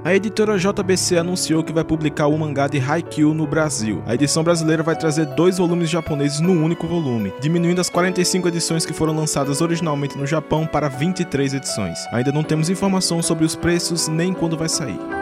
A 0.04 0.14
editora 0.14 0.58
JBC 0.58 1.16
anunciou 1.16 1.64
que 1.64 1.72
vai 1.72 1.82
publicar 1.82 2.26
o 2.26 2.38
mangá 2.38 2.68
de 2.68 2.78
Haikyuu 2.78 3.32
no 3.32 3.46
Brasil. 3.46 4.02
A 4.06 4.14
edição 4.14 4.44
brasileira 4.44 4.82
vai 4.82 4.94
trazer 4.94 5.24
dois 5.24 5.56
volumes 5.56 5.88
japoneses 5.88 6.40
no 6.40 6.52
único 6.52 6.86
volume, 6.86 7.32
diminuindo 7.40 7.80
as 7.80 7.88
45 7.88 8.46
edições 8.48 8.84
que 8.84 8.92
foram 8.92 9.16
lançadas 9.16 9.62
originalmente 9.62 10.16
no 10.16 10.26
Japão 10.26 10.66
para 10.66 10.88
23 10.88 11.54
edições. 11.54 11.98
Ainda 12.12 12.30
não 12.30 12.42
temos 12.42 12.68
informação 12.68 13.22
sobre 13.22 13.44
os 13.44 13.56
preços 13.56 14.06
nem 14.06 14.34
quando 14.34 14.56
vai 14.56 14.68
sair. 14.68 15.17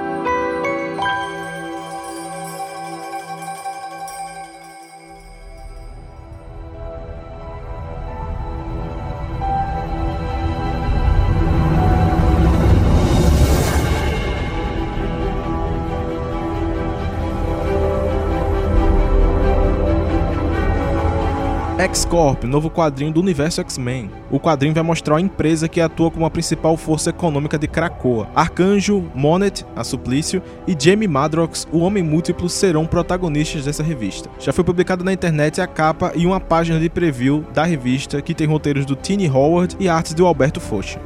X-Corp, 22.07 22.45
novo 22.45 22.71
quadrinho 22.71 23.13
do 23.13 23.21
universo 23.21 23.61
X-Men. 23.61 24.09
O 24.31 24.39
quadrinho 24.39 24.73
vai 24.73 24.83
mostrar 24.83 25.17
a 25.17 25.21
empresa 25.21 25.69
que 25.69 25.81
atua 25.81 26.09
como 26.09 26.25
a 26.25 26.31
principal 26.31 26.77
força 26.77 27.11
econômica 27.11 27.59
de 27.59 27.67
Krakoa. 27.67 28.29
Arcanjo, 28.33 29.05
Monet, 29.13 29.67
a 29.75 29.83
Suplício, 29.83 30.41
e 30.69 30.77
Jamie 30.79 31.09
Madrox, 31.09 31.67
o 31.73 31.81
Homem 31.81 32.05
Múltiplo, 32.05 32.49
serão 32.49 32.87
protagonistas 32.87 33.65
dessa 33.65 33.83
revista. 33.83 34.31
Já 34.39 34.53
foi 34.53 34.63
publicado 34.63 35.03
na 35.03 35.13
internet 35.13 35.61
a 35.61 35.67
capa 35.67 36.13
e 36.15 36.27
uma 36.27 36.39
página 36.39 36.79
de 36.79 36.89
preview 36.89 37.45
da 37.53 37.65
revista 37.65 38.23
que 38.23 38.35
tem 38.35 38.47
roteiros 38.47 38.87
do 38.87 38.95
Tiny 38.95 39.29
Howard 39.29 39.77
e 39.81 39.89
artes 39.89 40.15
do 40.15 40.27
Alberto 40.27 40.61
Foch. 40.61 40.97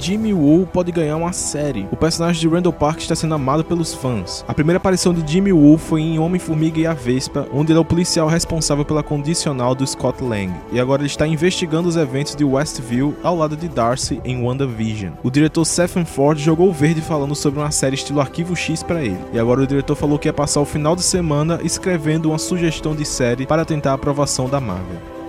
Jimmy 0.00 0.32
Woo 0.32 0.66
pode 0.66 0.90
ganhar 0.90 1.14
uma 1.16 1.32
série. 1.32 1.86
O 1.92 1.96
personagem 1.96 2.40
de 2.40 2.48
Randall 2.48 2.72
Park 2.72 3.00
está 3.00 3.14
sendo 3.14 3.34
amado 3.34 3.62
pelos 3.62 3.92
fãs. 3.92 4.42
A 4.48 4.54
primeira 4.54 4.78
aparição 4.78 5.12
de 5.12 5.30
Jimmy 5.30 5.52
Woo 5.52 5.76
foi 5.76 6.00
em 6.00 6.18
Homem-Formiga 6.18 6.80
e 6.80 6.86
a 6.86 6.94
Vespa, 6.94 7.46
onde 7.52 7.70
ele 7.70 7.78
é 7.78 7.82
o 7.82 7.84
policial 7.84 8.26
responsável 8.26 8.82
pela 8.82 9.02
condicional 9.02 9.74
do 9.74 9.86
Scott 9.86 10.24
Lang. 10.24 10.50
E 10.72 10.80
agora 10.80 11.02
ele 11.02 11.06
está 11.06 11.26
investigando 11.26 11.86
os 11.86 11.96
eventos 11.96 12.34
de 12.34 12.44
Westview 12.44 13.14
ao 13.22 13.36
lado 13.36 13.58
de 13.58 13.68
Darcy 13.68 14.22
em 14.24 14.42
WandaVision. 14.42 15.12
O 15.22 15.30
diretor 15.30 15.66
Stephen 15.66 16.06
Ford 16.06 16.38
jogou 16.38 16.72
verde 16.72 17.02
falando 17.02 17.34
sobre 17.34 17.60
uma 17.60 17.70
série 17.70 17.96
estilo 17.96 18.22
Arquivo 18.22 18.56
X 18.56 18.82
para 18.82 19.04
ele. 19.04 19.18
E 19.34 19.38
agora 19.38 19.60
o 19.60 19.66
diretor 19.66 19.96
falou 19.96 20.18
que 20.18 20.28
ia 20.28 20.32
passar 20.32 20.62
o 20.62 20.64
final 20.64 20.96
de 20.96 21.02
semana 21.02 21.60
escrevendo 21.62 22.30
uma 22.30 22.38
sugestão 22.38 22.96
de 22.96 23.04
série 23.04 23.44
para 23.44 23.66
tentar 23.66 23.90
a 23.90 23.94
aprovação 23.94 24.48
da 24.48 24.60
Marvel. 24.60 25.19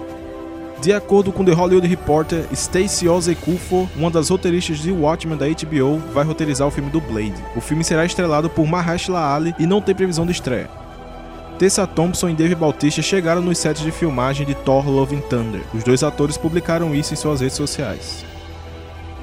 De 0.81 0.91
acordo 0.91 1.31
com 1.31 1.45
The 1.45 1.51
Hollywood 1.51 1.87
Reporter, 1.87 2.47
Stacey 2.55 3.07
Ozekufo, 3.07 3.87
uma 3.95 4.09
das 4.09 4.29
roteiristas 4.29 4.79
de 4.79 4.91
Watchmen 4.91 5.37
da 5.37 5.45
HBO, 5.47 5.99
vai 6.11 6.25
roteirizar 6.25 6.67
o 6.67 6.71
filme 6.71 6.89
do 6.89 6.99
Blade. 6.99 7.35
O 7.55 7.61
filme 7.61 7.83
será 7.83 8.03
estrelado 8.03 8.49
por 8.49 8.65
Mahershala 8.65 9.35
Ali 9.35 9.53
e 9.59 9.67
não 9.67 9.79
tem 9.79 9.93
previsão 9.93 10.25
de 10.25 10.31
estreia. 10.31 10.67
Tessa 11.59 11.85
Thompson 11.85 12.29
e 12.29 12.33
Dave 12.33 12.55
Bautista 12.55 12.99
chegaram 13.03 13.43
nos 13.43 13.59
sets 13.59 13.83
de 13.83 13.91
filmagem 13.91 14.43
de 14.43 14.55
Thor 14.55 14.89
Love 14.89 15.15
and 15.15 15.21
Thunder. 15.21 15.61
Os 15.71 15.83
dois 15.83 16.01
atores 16.01 16.35
publicaram 16.35 16.95
isso 16.95 17.13
em 17.13 17.17
suas 17.17 17.41
redes 17.41 17.55
sociais. 17.55 18.25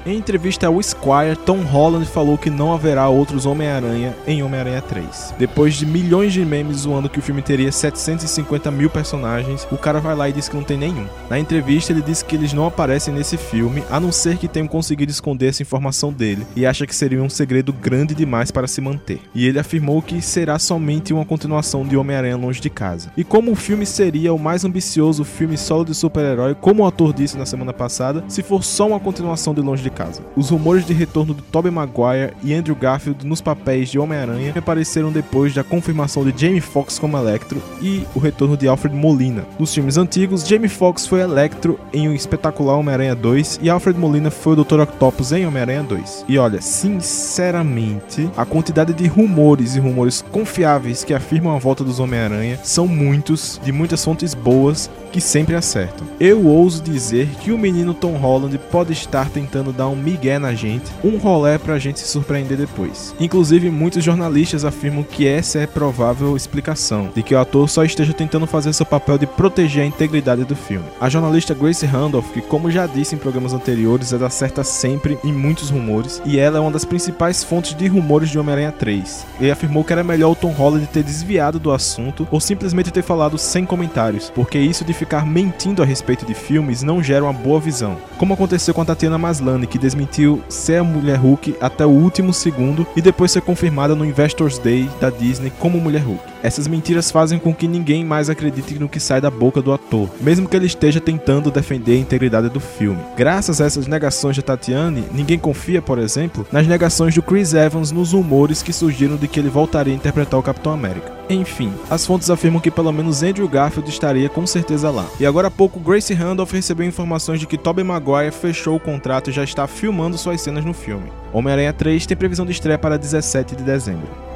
Em 0.09 0.17
entrevista 0.17 0.65
ao 0.65 0.79
Esquire, 0.79 1.35
Tom 1.45 1.61
Holland 1.61 2.03
falou 2.07 2.35
que 2.35 2.49
não 2.49 2.73
haverá 2.73 3.07
outros 3.07 3.45
Homem-Aranha 3.45 4.15
em 4.25 4.41
Homem-Aranha 4.41 4.81
3. 4.81 5.35
Depois 5.37 5.75
de 5.75 5.85
milhões 5.85 6.33
de 6.33 6.43
memes 6.43 6.77
zoando 6.77 7.07
que 7.07 7.19
o 7.19 7.21
filme 7.21 7.43
teria 7.43 7.71
750 7.71 8.71
mil 8.71 8.89
personagens, 8.89 9.67
o 9.71 9.77
cara 9.77 9.99
vai 9.99 10.15
lá 10.15 10.27
e 10.27 10.33
diz 10.33 10.49
que 10.49 10.55
não 10.55 10.63
tem 10.63 10.79
nenhum. 10.79 11.05
Na 11.29 11.37
entrevista, 11.37 11.93
ele 11.93 12.01
disse 12.01 12.25
que 12.25 12.35
eles 12.35 12.53
não 12.53 12.65
aparecem 12.65 13.13
nesse 13.13 13.37
filme, 13.37 13.83
a 13.87 13.99
não 13.99 14.11
ser 14.11 14.37
que 14.37 14.47
tenham 14.47 14.67
conseguido 14.67 15.11
esconder 15.11 15.49
essa 15.49 15.61
informação 15.61 16.11
dele, 16.11 16.43
e 16.55 16.65
acha 16.65 16.87
que 16.87 16.95
seria 16.95 17.21
um 17.21 17.29
segredo 17.29 17.71
grande 17.71 18.15
demais 18.15 18.49
para 18.49 18.65
se 18.65 18.81
manter. 18.81 19.21
E 19.35 19.45
ele 19.45 19.59
afirmou 19.59 20.01
que 20.01 20.23
será 20.23 20.57
somente 20.57 21.13
uma 21.13 21.23
continuação 21.23 21.85
de 21.85 21.95
Homem-Aranha 21.95 22.35
Longe 22.35 22.59
de 22.59 22.71
Casa. 22.71 23.11
E 23.15 23.23
como 23.23 23.51
o 23.51 23.55
filme 23.55 23.85
seria 23.85 24.33
o 24.33 24.39
mais 24.39 24.65
ambicioso 24.65 25.23
filme 25.23 25.55
solo 25.55 25.85
de 25.85 25.93
super-herói, 25.93 26.55
como 26.55 26.81
o 26.81 26.87
ator 26.87 27.13
disse 27.13 27.37
na 27.37 27.45
semana 27.45 27.73
passada, 27.73 28.23
se 28.27 28.41
for 28.41 28.63
só 28.63 28.87
uma 28.87 28.99
continuação 28.99 29.53
de 29.53 29.61
Longe 29.61 29.83
de 29.83 29.98
casa. 29.99 30.21
Os 30.33 30.49
rumores 30.49 30.85
de 30.85 30.93
retorno 30.93 31.33
de 31.33 31.41
Tobey 31.41 31.69
Maguire 31.69 32.33
e 32.41 32.53
Andrew 32.53 32.75
Garfield 32.75 33.27
nos 33.27 33.41
papéis 33.41 33.89
de 33.89 33.99
Homem-Aranha 33.99 34.53
apareceram 34.55 35.11
depois 35.11 35.53
da 35.53 35.61
confirmação 35.61 36.23
de 36.23 36.33
Jamie 36.41 36.61
Foxx 36.61 36.97
como 36.97 37.17
Electro 37.17 37.61
e 37.81 38.05
o 38.15 38.19
retorno 38.19 38.55
de 38.55 38.65
Alfred 38.65 38.95
Molina. 38.95 39.45
Nos 39.59 39.73
filmes 39.73 39.97
antigos, 39.97 40.47
Jamie 40.47 40.69
Foxx 40.69 41.05
foi 41.05 41.19
Electro 41.19 41.77
em 41.91 42.07
o 42.07 42.13
espetacular 42.13 42.77
Homem-Aranha 42.77 43.13
2 43.13 43.59
e 43.61 43.69
Alfred 43.69 43.99
Molina 43.99 44.31
foi 44.31 44.53
o 44.53 44.63
Dr. 44.63 44.79
Octopus 44.79 45.33
em 45.33 45.45
Homem-Aranha 45.45 45.83
2. 45.83 46.25
E 46.29 46.37
olha, 46.37 46.61
sinceramente, 46.61 48.29
a 48.37 48.45
quantidade 48.45 48.93
de 48.93 49.05
rumores 49.07 49.75
e 49.75 49.79
rumores 49.79 50.23
confiáveis 50.31 51.03
que 51.03 51.13
afirmam 51.13 51.53
a 51.53 51.59
volta 51.59 51.83
dos 51.83 51.99
Homem-Aranha 51.99 52.59
são 52.63 52.87
muitos, 52.87 53.59
de 53.61 53.73
muitas 53.73 54.03
fontes 54.03 54.33
boas 54.33 54.89
que 55.11 55.19
sempre 55.19 55.55
acertam. 55.55 56.07
Eu 56.19 56.45
ouso 56.45 56.81
dizer 56.81 57.27
que 57.41 57.51
o 57.51 57.57
menino 57.57 57.93
Tom 57.93 58.15
Holland 58.15 58.57
pode 58.71 58.93
estar 58.93 59.29
tentando 59.29 59.73
dar 59.79 59.87
um 59.87 59.95
migué 59.95 60.37
na 60.37 60.53
gente, 60.53 60.91
um 61.01 61.17
rolé 61.17 61.57
pra 61.57 61.79
gente 61.79 62.01
se 62.01 62.07
surpreender 62.07 62.57
depois. 62.57 63.15
Inclusive, 63.17 63.69
muitos 63.69 64.03
jornalistas 64.03 64.65
afirmam 64.65 65.03
que 65.03 65.25
essa 65.25 65.59
é 65.59 65.65
provável 65.65 66.35
explicação, 66.35 67.09
de 67.15 67.23
que 67.23 67.33
o 67.33 67.39
ator 67.39 67.69
só 67.69 67.85
esteja 67.85 68.11
tentando 68.11 68.45
fazer 68.45 68.73
seu 68.73 68.85
papel 68.85 69.17
de 69.17 69.25
proteger 69.25 69.83
a 69.83 69.85
integridade 69.85 70.43
do 70.43 70.55
filme. 70.55 70.85
A 70.99 71.07
jornalista 71.07 71.53
Grace 71.53 71.85
Randolph, 71.85 72.29
que 72.33 72.41
como 72.41 72.69
já 72.69 72.85
disse 72.87 73.15
em 73.15 73.17
programas 73.17 73.53
anteriores, 73.53 74.11
ela 74.11 74.27
acerta 74.27 74.65
sempre 74.65 75.17
em 75.23 75.31
muitos 75.31 75.69
rumores, 75.69 76.21
e 76.25 76.37
ela 76.37 76.57
é 76.57 76.61
uma 76.61 76.71
das 76.71 76.83
principais 76.83 77.41
fontes 77.41 77.73
de 77.73 77.87
rumores 77.87 78.29
de 78.29 78.37
Homem-Aranha 78.37 78.73
3. 78.73 79.25
Ele 79.39 79.51
afirmou 79.51 79.85
que 79.85 79.93
era 79.93 80.03
melhor 80.03 80.31
o 80.31 80.35
Tom 80.35 80.51
Holland 80.51 80.87
ter 80.87 81.03
desviado 81.03 81.57
do 81.57 81.71
assunto 81.71 82.27
ou 82.29 82.41
simplesmente 82.41 82.91
ter 82.91 83.01
falado 83.01 83.37
sem 83.37 83.65
comentários, 83.65 84.29
porque 84.35 84.59
isso 84.59 84.83
de 84.83 84.91
ficar 84.91 85.25
mentindo 85.25 85.81
a 85.81 85.85
respeito 85.85 86.25
de 86.25 86.33
filmes 86.33 86.83
não 86.83 87.01
gera 87.01 87.23
uma 87.23 87.31
boa 87.31 87.61
visão. 87.61 87.95
Como 88.17 88.33
aconteceu 88.33 88.73
com 88.73 88.81
a 88.81 88.85
Tatiana 88.85 89.17
Maslany, 89.17 89.68
que 89.69 89.77
desmentiu 89.77 90.41
ser 90.49 90.77
a 90.77 90.83
mulher 90.83 91.17
Hulk 91.17 91.55
até 91.61 91.85
o 91.85 91.89
último 91.89 92.33
segundo 92.33 92.85
e 92.95 93.01
depois 93.01 93.31
ser 93.31 93.41
confirmada 93.41 93.95
no 93.95 94.05
Investors 94.05 94.57
Day 94.57 94.89
da 94.99 95.09
Disney 95.09 95.51
como 95.59 95.79
mulher 95.79 96.01
Hulk. 96.01 96.23
Essas 96.41 96.67
mentiras 96.67 97.11
fazem 97.11 97.37
com 97.37 97.53
que 97.53 97.67
ninguém 97.67 98.03
mais 98.03 98.29
acredite 98.29 98.79
no 98.79 98.89
que 98.89 98.99
sai 98.99 99.19
da 99.19 99.29
boca 99.29 99.61
do 99.61 99.73
ator, 99.73 100.09
mesmo 100.21 100.47
que 100.47 100.55
ele 100.55 100.65
esteja 100.65 101.01
tentando 101.01 101.51
defender 101.51 101.93
a 101.93 101.99
integridade 101.99 102.49
do 102.49 102.59
filme. 102.59 102.99
Graças 103.15 103.59
a 103.61 103.65
essas 103.65 103.87
negações 103.87 104.35
de 104.35 104.41
Tatiane, 104.41 105.03
ninguém 105.11 105.37
confia, 105.37 105.81
por 105.81 105.99
exemplo, 105.99 106.47
nas 106.51 106.65
negações 106.65 107.13
do 107.13 107.21
Chris 107.21 107.53
Evans 107.53 107.91
nos 107.91 108.13
rumores 108.13 108.63
que 108.63 108.73
surgiram 108.73 109.17
de 109.17 109.27
que 109.27 109.39
ele 109.39 109.49
voltaria 109.49 109.93
a 109.93 109.95
interpretar 109.95 110.39
o 110.39 110.43
Capitão 110.43 110.73
América. 110.73 111.19
Enfim, 111.29 111.71
as 111.89 112.07
fontes 112.07 112.29
afirmam 112.29 112.59
que 112.59 112.71
pelo 112.71 112.91
menos 112.91 113.21
Andrew 113.21 113.47
Garfield 113.47 113.87
estaria 113.87 114.27
com 114.27 114.47
certeza 114.47 114.89
lá. 114.89 115.05
E 115.19 115.25
agora 115.27 115.47
há 115.47 115.51
pouco, 115.51 115.79
Grace 115.79 116.11
Randolph 116.13 116.51
recebeu 116.51 116.87
informações 116.87 117.39
de 117.39 117.45
que 117.45 117.57
Tobey 117.57 117.83
Maguire 117.83 118.31
fechou 118.31 118.75
o 118.75 118.79
contrato 118.79 119.29
e 119.29 119.33
já 119.33 119.43
está 119.43 119.58
filmando 119.67 120.17
suas 120.17 120.41
cenas 120.41 120.65
no 120.65 120.73
filme. 120.73 121.11
Homem-Aranha 121.33 121.73
3 121.73 122.05
tem 122.05 122.17
previsão 122.17 122.45
de 122.45 122.51
estreia 122.51 122.77
para 122.77 122.97
17 122.97 123.55
de 123.55 123.63
dezembro. 123.63 124.28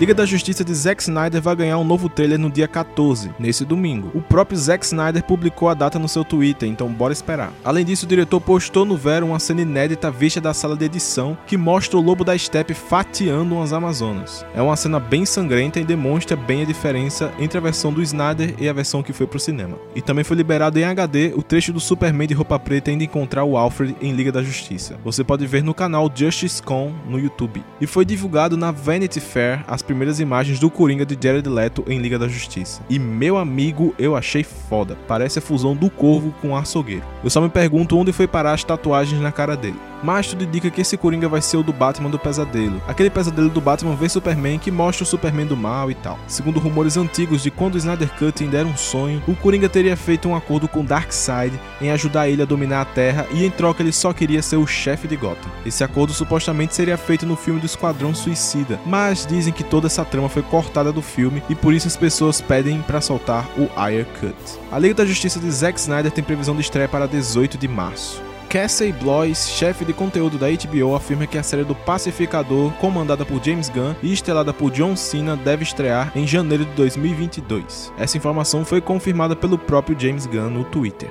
Liga 0.00 0.14
da 0.14 0.24
Justiça 0.24 0.64
de 0.64 0.74
Zack 0.74 1.02
Snyder 1.02 1.42
vai 1.42 1.54
ganhar 1.54 1.76
um 1.76 1.84
novo 1.84 2.08
trailer 2.08 2.38
no 2.38 2.48
dia 2.48 2.66
14, 2.66 3.32
nesse 3.38 3.66
domingo. 3.66 4.10
O 4.14 4.22
próprio 4.22 4.56
Zack 4.56 4.82
Snyder 4.82 5.22
publicou 5.22 5.68
a 5.68 5.74
data 5.74 5.98
no 5.98 6.08
seu 6.08 6.24
Twitter, 6.24 6.66
então 6.66 6.88
bora 6.90 7.12
esperar. 7.12 7.52
Além 7.62 7.84
disso, 7.84 8.06
o 8.06 8.08
diretor 8.08 8.40
postou 8.40 8.86
no 8.86 8.96
Vero 8.96 9.26
uma 9.26 9.38
cena 9.38 9.60
inédita 9.60 10.10
vista 10.10 10.40
da 10.40 10.54
sala 10.54 10.74
de 10.74 10.86
edição 10.86 11.36
que 11.46 11.54
mostra 11.54 11.98
o 11.98 12.00
lobo 12.00 12.24
da 12.24 12.38
steppe 12.38 12.72
fatiando 12.72 13.56
umas 13.56 13.74
amazonas. 13.74 14.42
É 14.54 14.62
uma 14.62 14.74
cena 14.74 14.98
bem 14.98 15.26
sangrenta 15.26 15.78
e 15.78 15.84
demonstra 15.84 16.34
bem 16.34 16.62
a 16.62 16.64
diferença 16.64 17.30
entre 17.38 17.58
a 17.58 17.60
versão 17.60 17.92
do 17.92 18.00
Snyder 18.00 18.54
e 18.58 18.70
a 18.70 18.72
versão 18.72 19.02
que 19.02 19.12
foi 19.12 19.26
pro 19.26 19.38
cinema. 19.38 19.76
E 19.94 20.00
também 20.00 20.24
foi 20.24 20.38
liberado 20.38 20.78
em 20.78 20.84
HD 20.84 21.34
o 21.36 21.42
trecho 21.42 21.74
do 21.74 21.80
Superman 21.80 22.26
de 22.26 22.32
roupa 22.32 22.58
preta 22.58 22.90
indo 22.90 23.04
encontrar 23.04 23.44
o 23.44 23.54
Alfred 23.54 23.94
em 24.00 24.14
Liga 24.14 24.32
da 24.32 24.42
Justiça. 24.42 24.98
Você 25.04 25.22
pode 25.22 25.46
ver 25.46 25.62
no 25.62 25.74
canal 25.74 26.10
Justice 26.14 26.62
Con 26.62 26.90
no 27.06 27.18
YouTube. 27.18 27.62
E 27.78 27.86
foi 27.86 28.06
divulgado 28.06 28.56
na 28.56 28.70
Vanity 28.70 29.20
Fair 29.20 29.62
as 29.68 29.82
primeiras 29.90 30.20
imagens 30.20 30.60
do 30.60 30.70
Coringa 30.70 31.04
de 31.04 31.18
Jared 31.20 31.48
Leto 31.48 31.84
em 31.88 31.98
Liga 31.98 32.16
da 32.16 32.28
Justiça. 32.28 32.80
E 32.88 32.96
meu 32.96 33.36
amigo, 33.36 33.92
eu 33.98 34.14
achei 34.14 34.44
foda. 34.44 34.96
Parece 35.08 35.40
a 35.40 35.42
fusão 35.42 35.74
do 35.74 35.90
Corvo 35.90 36.32
com 36.40 36.50
o 36.50 36.56
Açougueiro. 36.56 37.02
Eu 37.24 37.28
só 37.28 37.40
me 37.40 37.48
pergunto 37.48 37.98
onde 37.98 38.12
foi 38.12 38.28
parar 38.28 38.52
as 38.52 38.62
tatuagens 38.62 39.20
na 39.20 39.32
cara 39.32 39.56
dele. 39.56 39.90
Mas 40.02 40.28
tudo 40.28 40.44
indica 40.44 40.70
que 40.70 40.80
esse 40.80 40.96
Coringa 40.96 41.28
vai 41.28 41.42
ser 41.42 41.58
o 41.58 41.62
do 41.62 41.72
Batman 41.72 42.08
do 42.08 42.18
Pesadelo. 42.18 42.80
Aquele 42.88 43.10
pesadelo 43.10 43.50
do 43.50 43.60
Batman 43.60 43.94
vs 43.94 44.12
Superman 44.12 44.58
que 44.58 44.70
mostra 44.70 45.04
o 45.04 45.06
Superman 45.06 45.46
do 45.46 45.56
mal 45.56 45.90
e 45.90 45.94
tal. 45.94 46.18
Segundo 46.26 46.58
rumores 46.58 46.96
antigos 46.96 47.42
de 47.42 47.50
quando 47.50 47.74
o 47.74 47.78
Snyder 47.78 48.10
Cut 48.16 48.42
ainda 48.42 48.58
era 48.58 48.68
um 48.68 48.76
sonho, 48.76 49.22
o 49.28 49.34
Coringa 49.34 49.68
teria 49.68 49.96
feito 49.96 50.28
um 50.28 50.34
acordo 50.34 50.66
com 50.66 50.84
Darkseid 50.84 51.58
em 51.80 51.90
ajudar 51.90 52.28
ele 52.28 52.42
a 52.42 52.46
dominar 52.46 52.80
a 52.80 52.84
Terra 52.86 53.26
e 53.30 53.44
em 53.44 53.50
troca 53.50 53.82
ele 53.82 53.92
só 53.92 54.12
queria 54.12 54.40
ser 54.40 54.56
o 54.56 54.66
chefe 54.66 55.06
de 55.06 55.16
Gotham. 55.16 55.50
Esse 55.66 55.84
acordo 55.84 56.14
supostamente 56.14 56.74
seria 56.74 56.96
feito 56.96 57.26
no 57.26 57.36
filme 57.36 57.60
do 57.60 57.66
Esquadrão 57.66 58.14
Suicida, 58.14 58.80
mas 58.86 59.26
dizem 59.26 59.52
que 59.52 59.64
toda 59.80 59.86
essa 59.86 60.04
trama 60.04 60.28
foi 60.28 60.42
cortada 60.42 60.92
do 60.92 61.00
filme 61.00 61.42
e 61.48 61.54
por 61.54 61.72
isso 61.72 61.88
as 61.88 61.96
pessoas 61.96 62.38
pedem 62.38 62.82
para 62.82 63.00
soltar 63.00 63.48
o 63.56 63.66
Ayer 63.74 64.04
Cut. 64.20 64.36
A 64.70 64.78
Liga 64.78 64.92
da 64.92 65.06
Justiça 65.06 65.40
de 65.40 65.50
Zack 65.50 65.80
Snyder 65.80 66.12
tem 66.12 66.22
previsão 66.22 66.54
de 66.54 66.60
estreia 66.60 66.86
para 66.86 67.08
18 67.08 67.56
de 67.56 67.66
março. 67.66 68.22
Casey 68.50 68.92
Bloys, 68.92 69.48
chefe 69.48 69.86
de 69.86 69.94
conteúdo 69.94 70.36
da 70.36 70.48
HBO, 70.50 70.94
afirma 70.94 71.26
que 71.26 71.38
a 71.38 71.42
série 71.42 71.64
do 71.64 71.74
Pacificador, 71.74 72.72
comandada 72.72 73.24
por 73.24 73.42
James 73.42 73.70
Gunn 73.70 73.94
e 74.02 74.12
estrelada 74.12 74.52
por 74.52 74.70
John 74.70 74.94
Cena, 74.96 75.34
deve 75.34 75.62
estrear 75.62 76.12
em 76.14 76.26
janeiro 76.26 76.66
de 76.66 76.72
2022. 76.72 77.90
Essa 77.96 78.18
informação 78.18 78.66
foi 78.66 78.82
confirmada 78.82 79.34
pelo 79.34 79.56
próprio 79.56 79.98
James 79.98 80.26
Gunn 80.26 80.50
no 80.50 80.64
Twitter. 80.64 81.10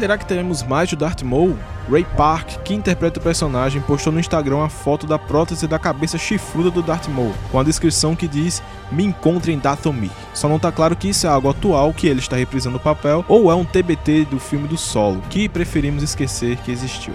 Será 0.00 0.16
que 0.16 0.24
teremos 0.24 0.62
mais 0.62 0.88
de 0.88 0.96
Darth 0.96 1.20
Maul? 1.20 1.58
Ray 1.90 2.06
Park, 2.16 2.62
que 2.64 2.72
interpreta 2.72 3.20
o 3.20 3.22
personagem, 3.22 3.82
postou 3.82 4.10
no 4.10 4.18
Instagram 4.18 4.64
a 4.64 4.68
foto 4.70 5.06
da 5.06 5.18
prótese 5.18 5.66
da 5.66 5.78
cabeça 5.78 6.16
chifruda 6.16 6.70
do 6.70 6.80
Darth 6.80 7.06
Maul, 7.08 7.34
com 7.52 7.60
a 7.60 7.62
descrição 7.62 8.16
que 8.16 8.26
diz: 8.26 8.62
"Me 8.90 9.04
encontre 9.04 9.52
em 9.52 9.58
Dathomir". 9.58 10.10
Só 10.32 10.48
não 10.48 10.58
tá 10.58 10.72
claro 10.72 10.96
que 10.96 11.10
isso 11.10 11.26
é 11.26 11.28
algo 11.30 11.50
atual 11.50 11.92
que 11.92 12.06
ele 12.06 12.18
está 12.18 12.34
reprisando 12.34 12.78
o 12.78 12.80
papel 12.80 13.22
ou 13.28 13.52
é 13.52 13.54
um 13.54 13.62
TBT 13.62 14.24
do 14.24 14.40
filme 14.40 14.66
do 14.66 14.78
Solo, 14.78 15.20
que 15.28 15.50
preferimos 15.50 16.02
esquecer 16.02 16.56
que 16.56 16.72
existiu. 16.72 17.12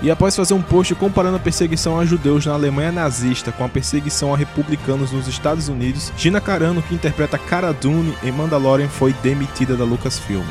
E 0.00 0.12
após 0.12 0.36
fazer 0.36 0.54
um 0.54 0.62
post 0.62 0.94
comparando 0.94 1.38
a 1.38 1.40
perseguição 1.40 1.98
a 1.98 2.04
judeus 2.04 2.46
na 2.46 2.54
Alemanha 2.54 2.92
nazista 2.92 3.50
com 3.50 3.64
a 3.64 3.68
perseguição 3.68 4.32
a 4.32 4.36
republicanos 4.36 5.10
nos 5.10 5.26
Estados 5.26 5.66
Unidos, 5.66 6.12
Gina 6.16 6.40
Carano, 6.40 6.80
que 6.82 6.94
interpreta 6.94 7.36
Cara 7.36 7.72
Dune 7.72 8.16
em 8.22 8.30
Mandalorian, 8.30 8.88
foi 8.88 9.12
demitida 9.24 9.76
da 9.76 9.82
Lucasfilm. 9.82 10.46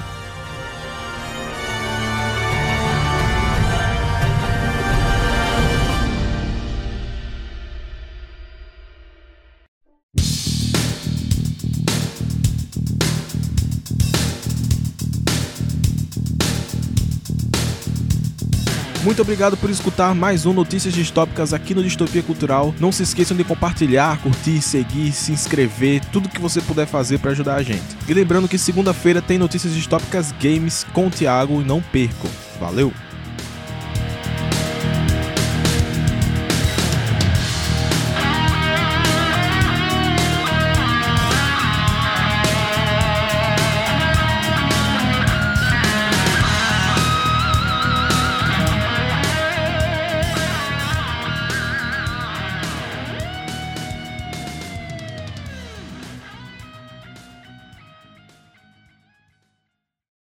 Muito 19.12 19.24
obrigado 19.24 19.58
por 19.58 19.70
escutar 19.70 20.16
mais 20.16 20.46
um 20.46 20.54
Notícias 20.54 20.94
Distópicas 20.94 21.54
aqui 21.54 21.76
no 21.76 21.84
Distopia 21.84 22.24
Cultural. 22.24 22.74
Não 22.80 22.94
se 22.94 23.04
esqueçam 23.04 23.36
de 23.36 23.44
compartilhar, 23.44 24.18
curtir, 24.22 24.62
seguir, 24.62 25.12
se 25.12 25.34
inscrever, 25.34 26.00
tudo 26.14 26.30
que 26.30 26.40
você 26.40 26.62
puder 26.62 26.88
fazer 26.88 27.20
para 27.20 27.32
ajudar 27.32 27.56
a 27.56 27.62
gente. 27.62 27.84
E 28.08 28.14
lembrando 28.14 28.48
que 28.48 28.58
segunda-feira 28.58 29.22
tem 29.22 29.38
Notícias 29.38 29.74
Distópicas 29.74 30.34
Games 30.42 30.86
com 30.94 31.08
o 31.08 31.12
Thiago 31.12 31.60
e 31.60 31.66
não 31.66 31.82
percam. 31.82 32.32
Valeu! 32.58 32.94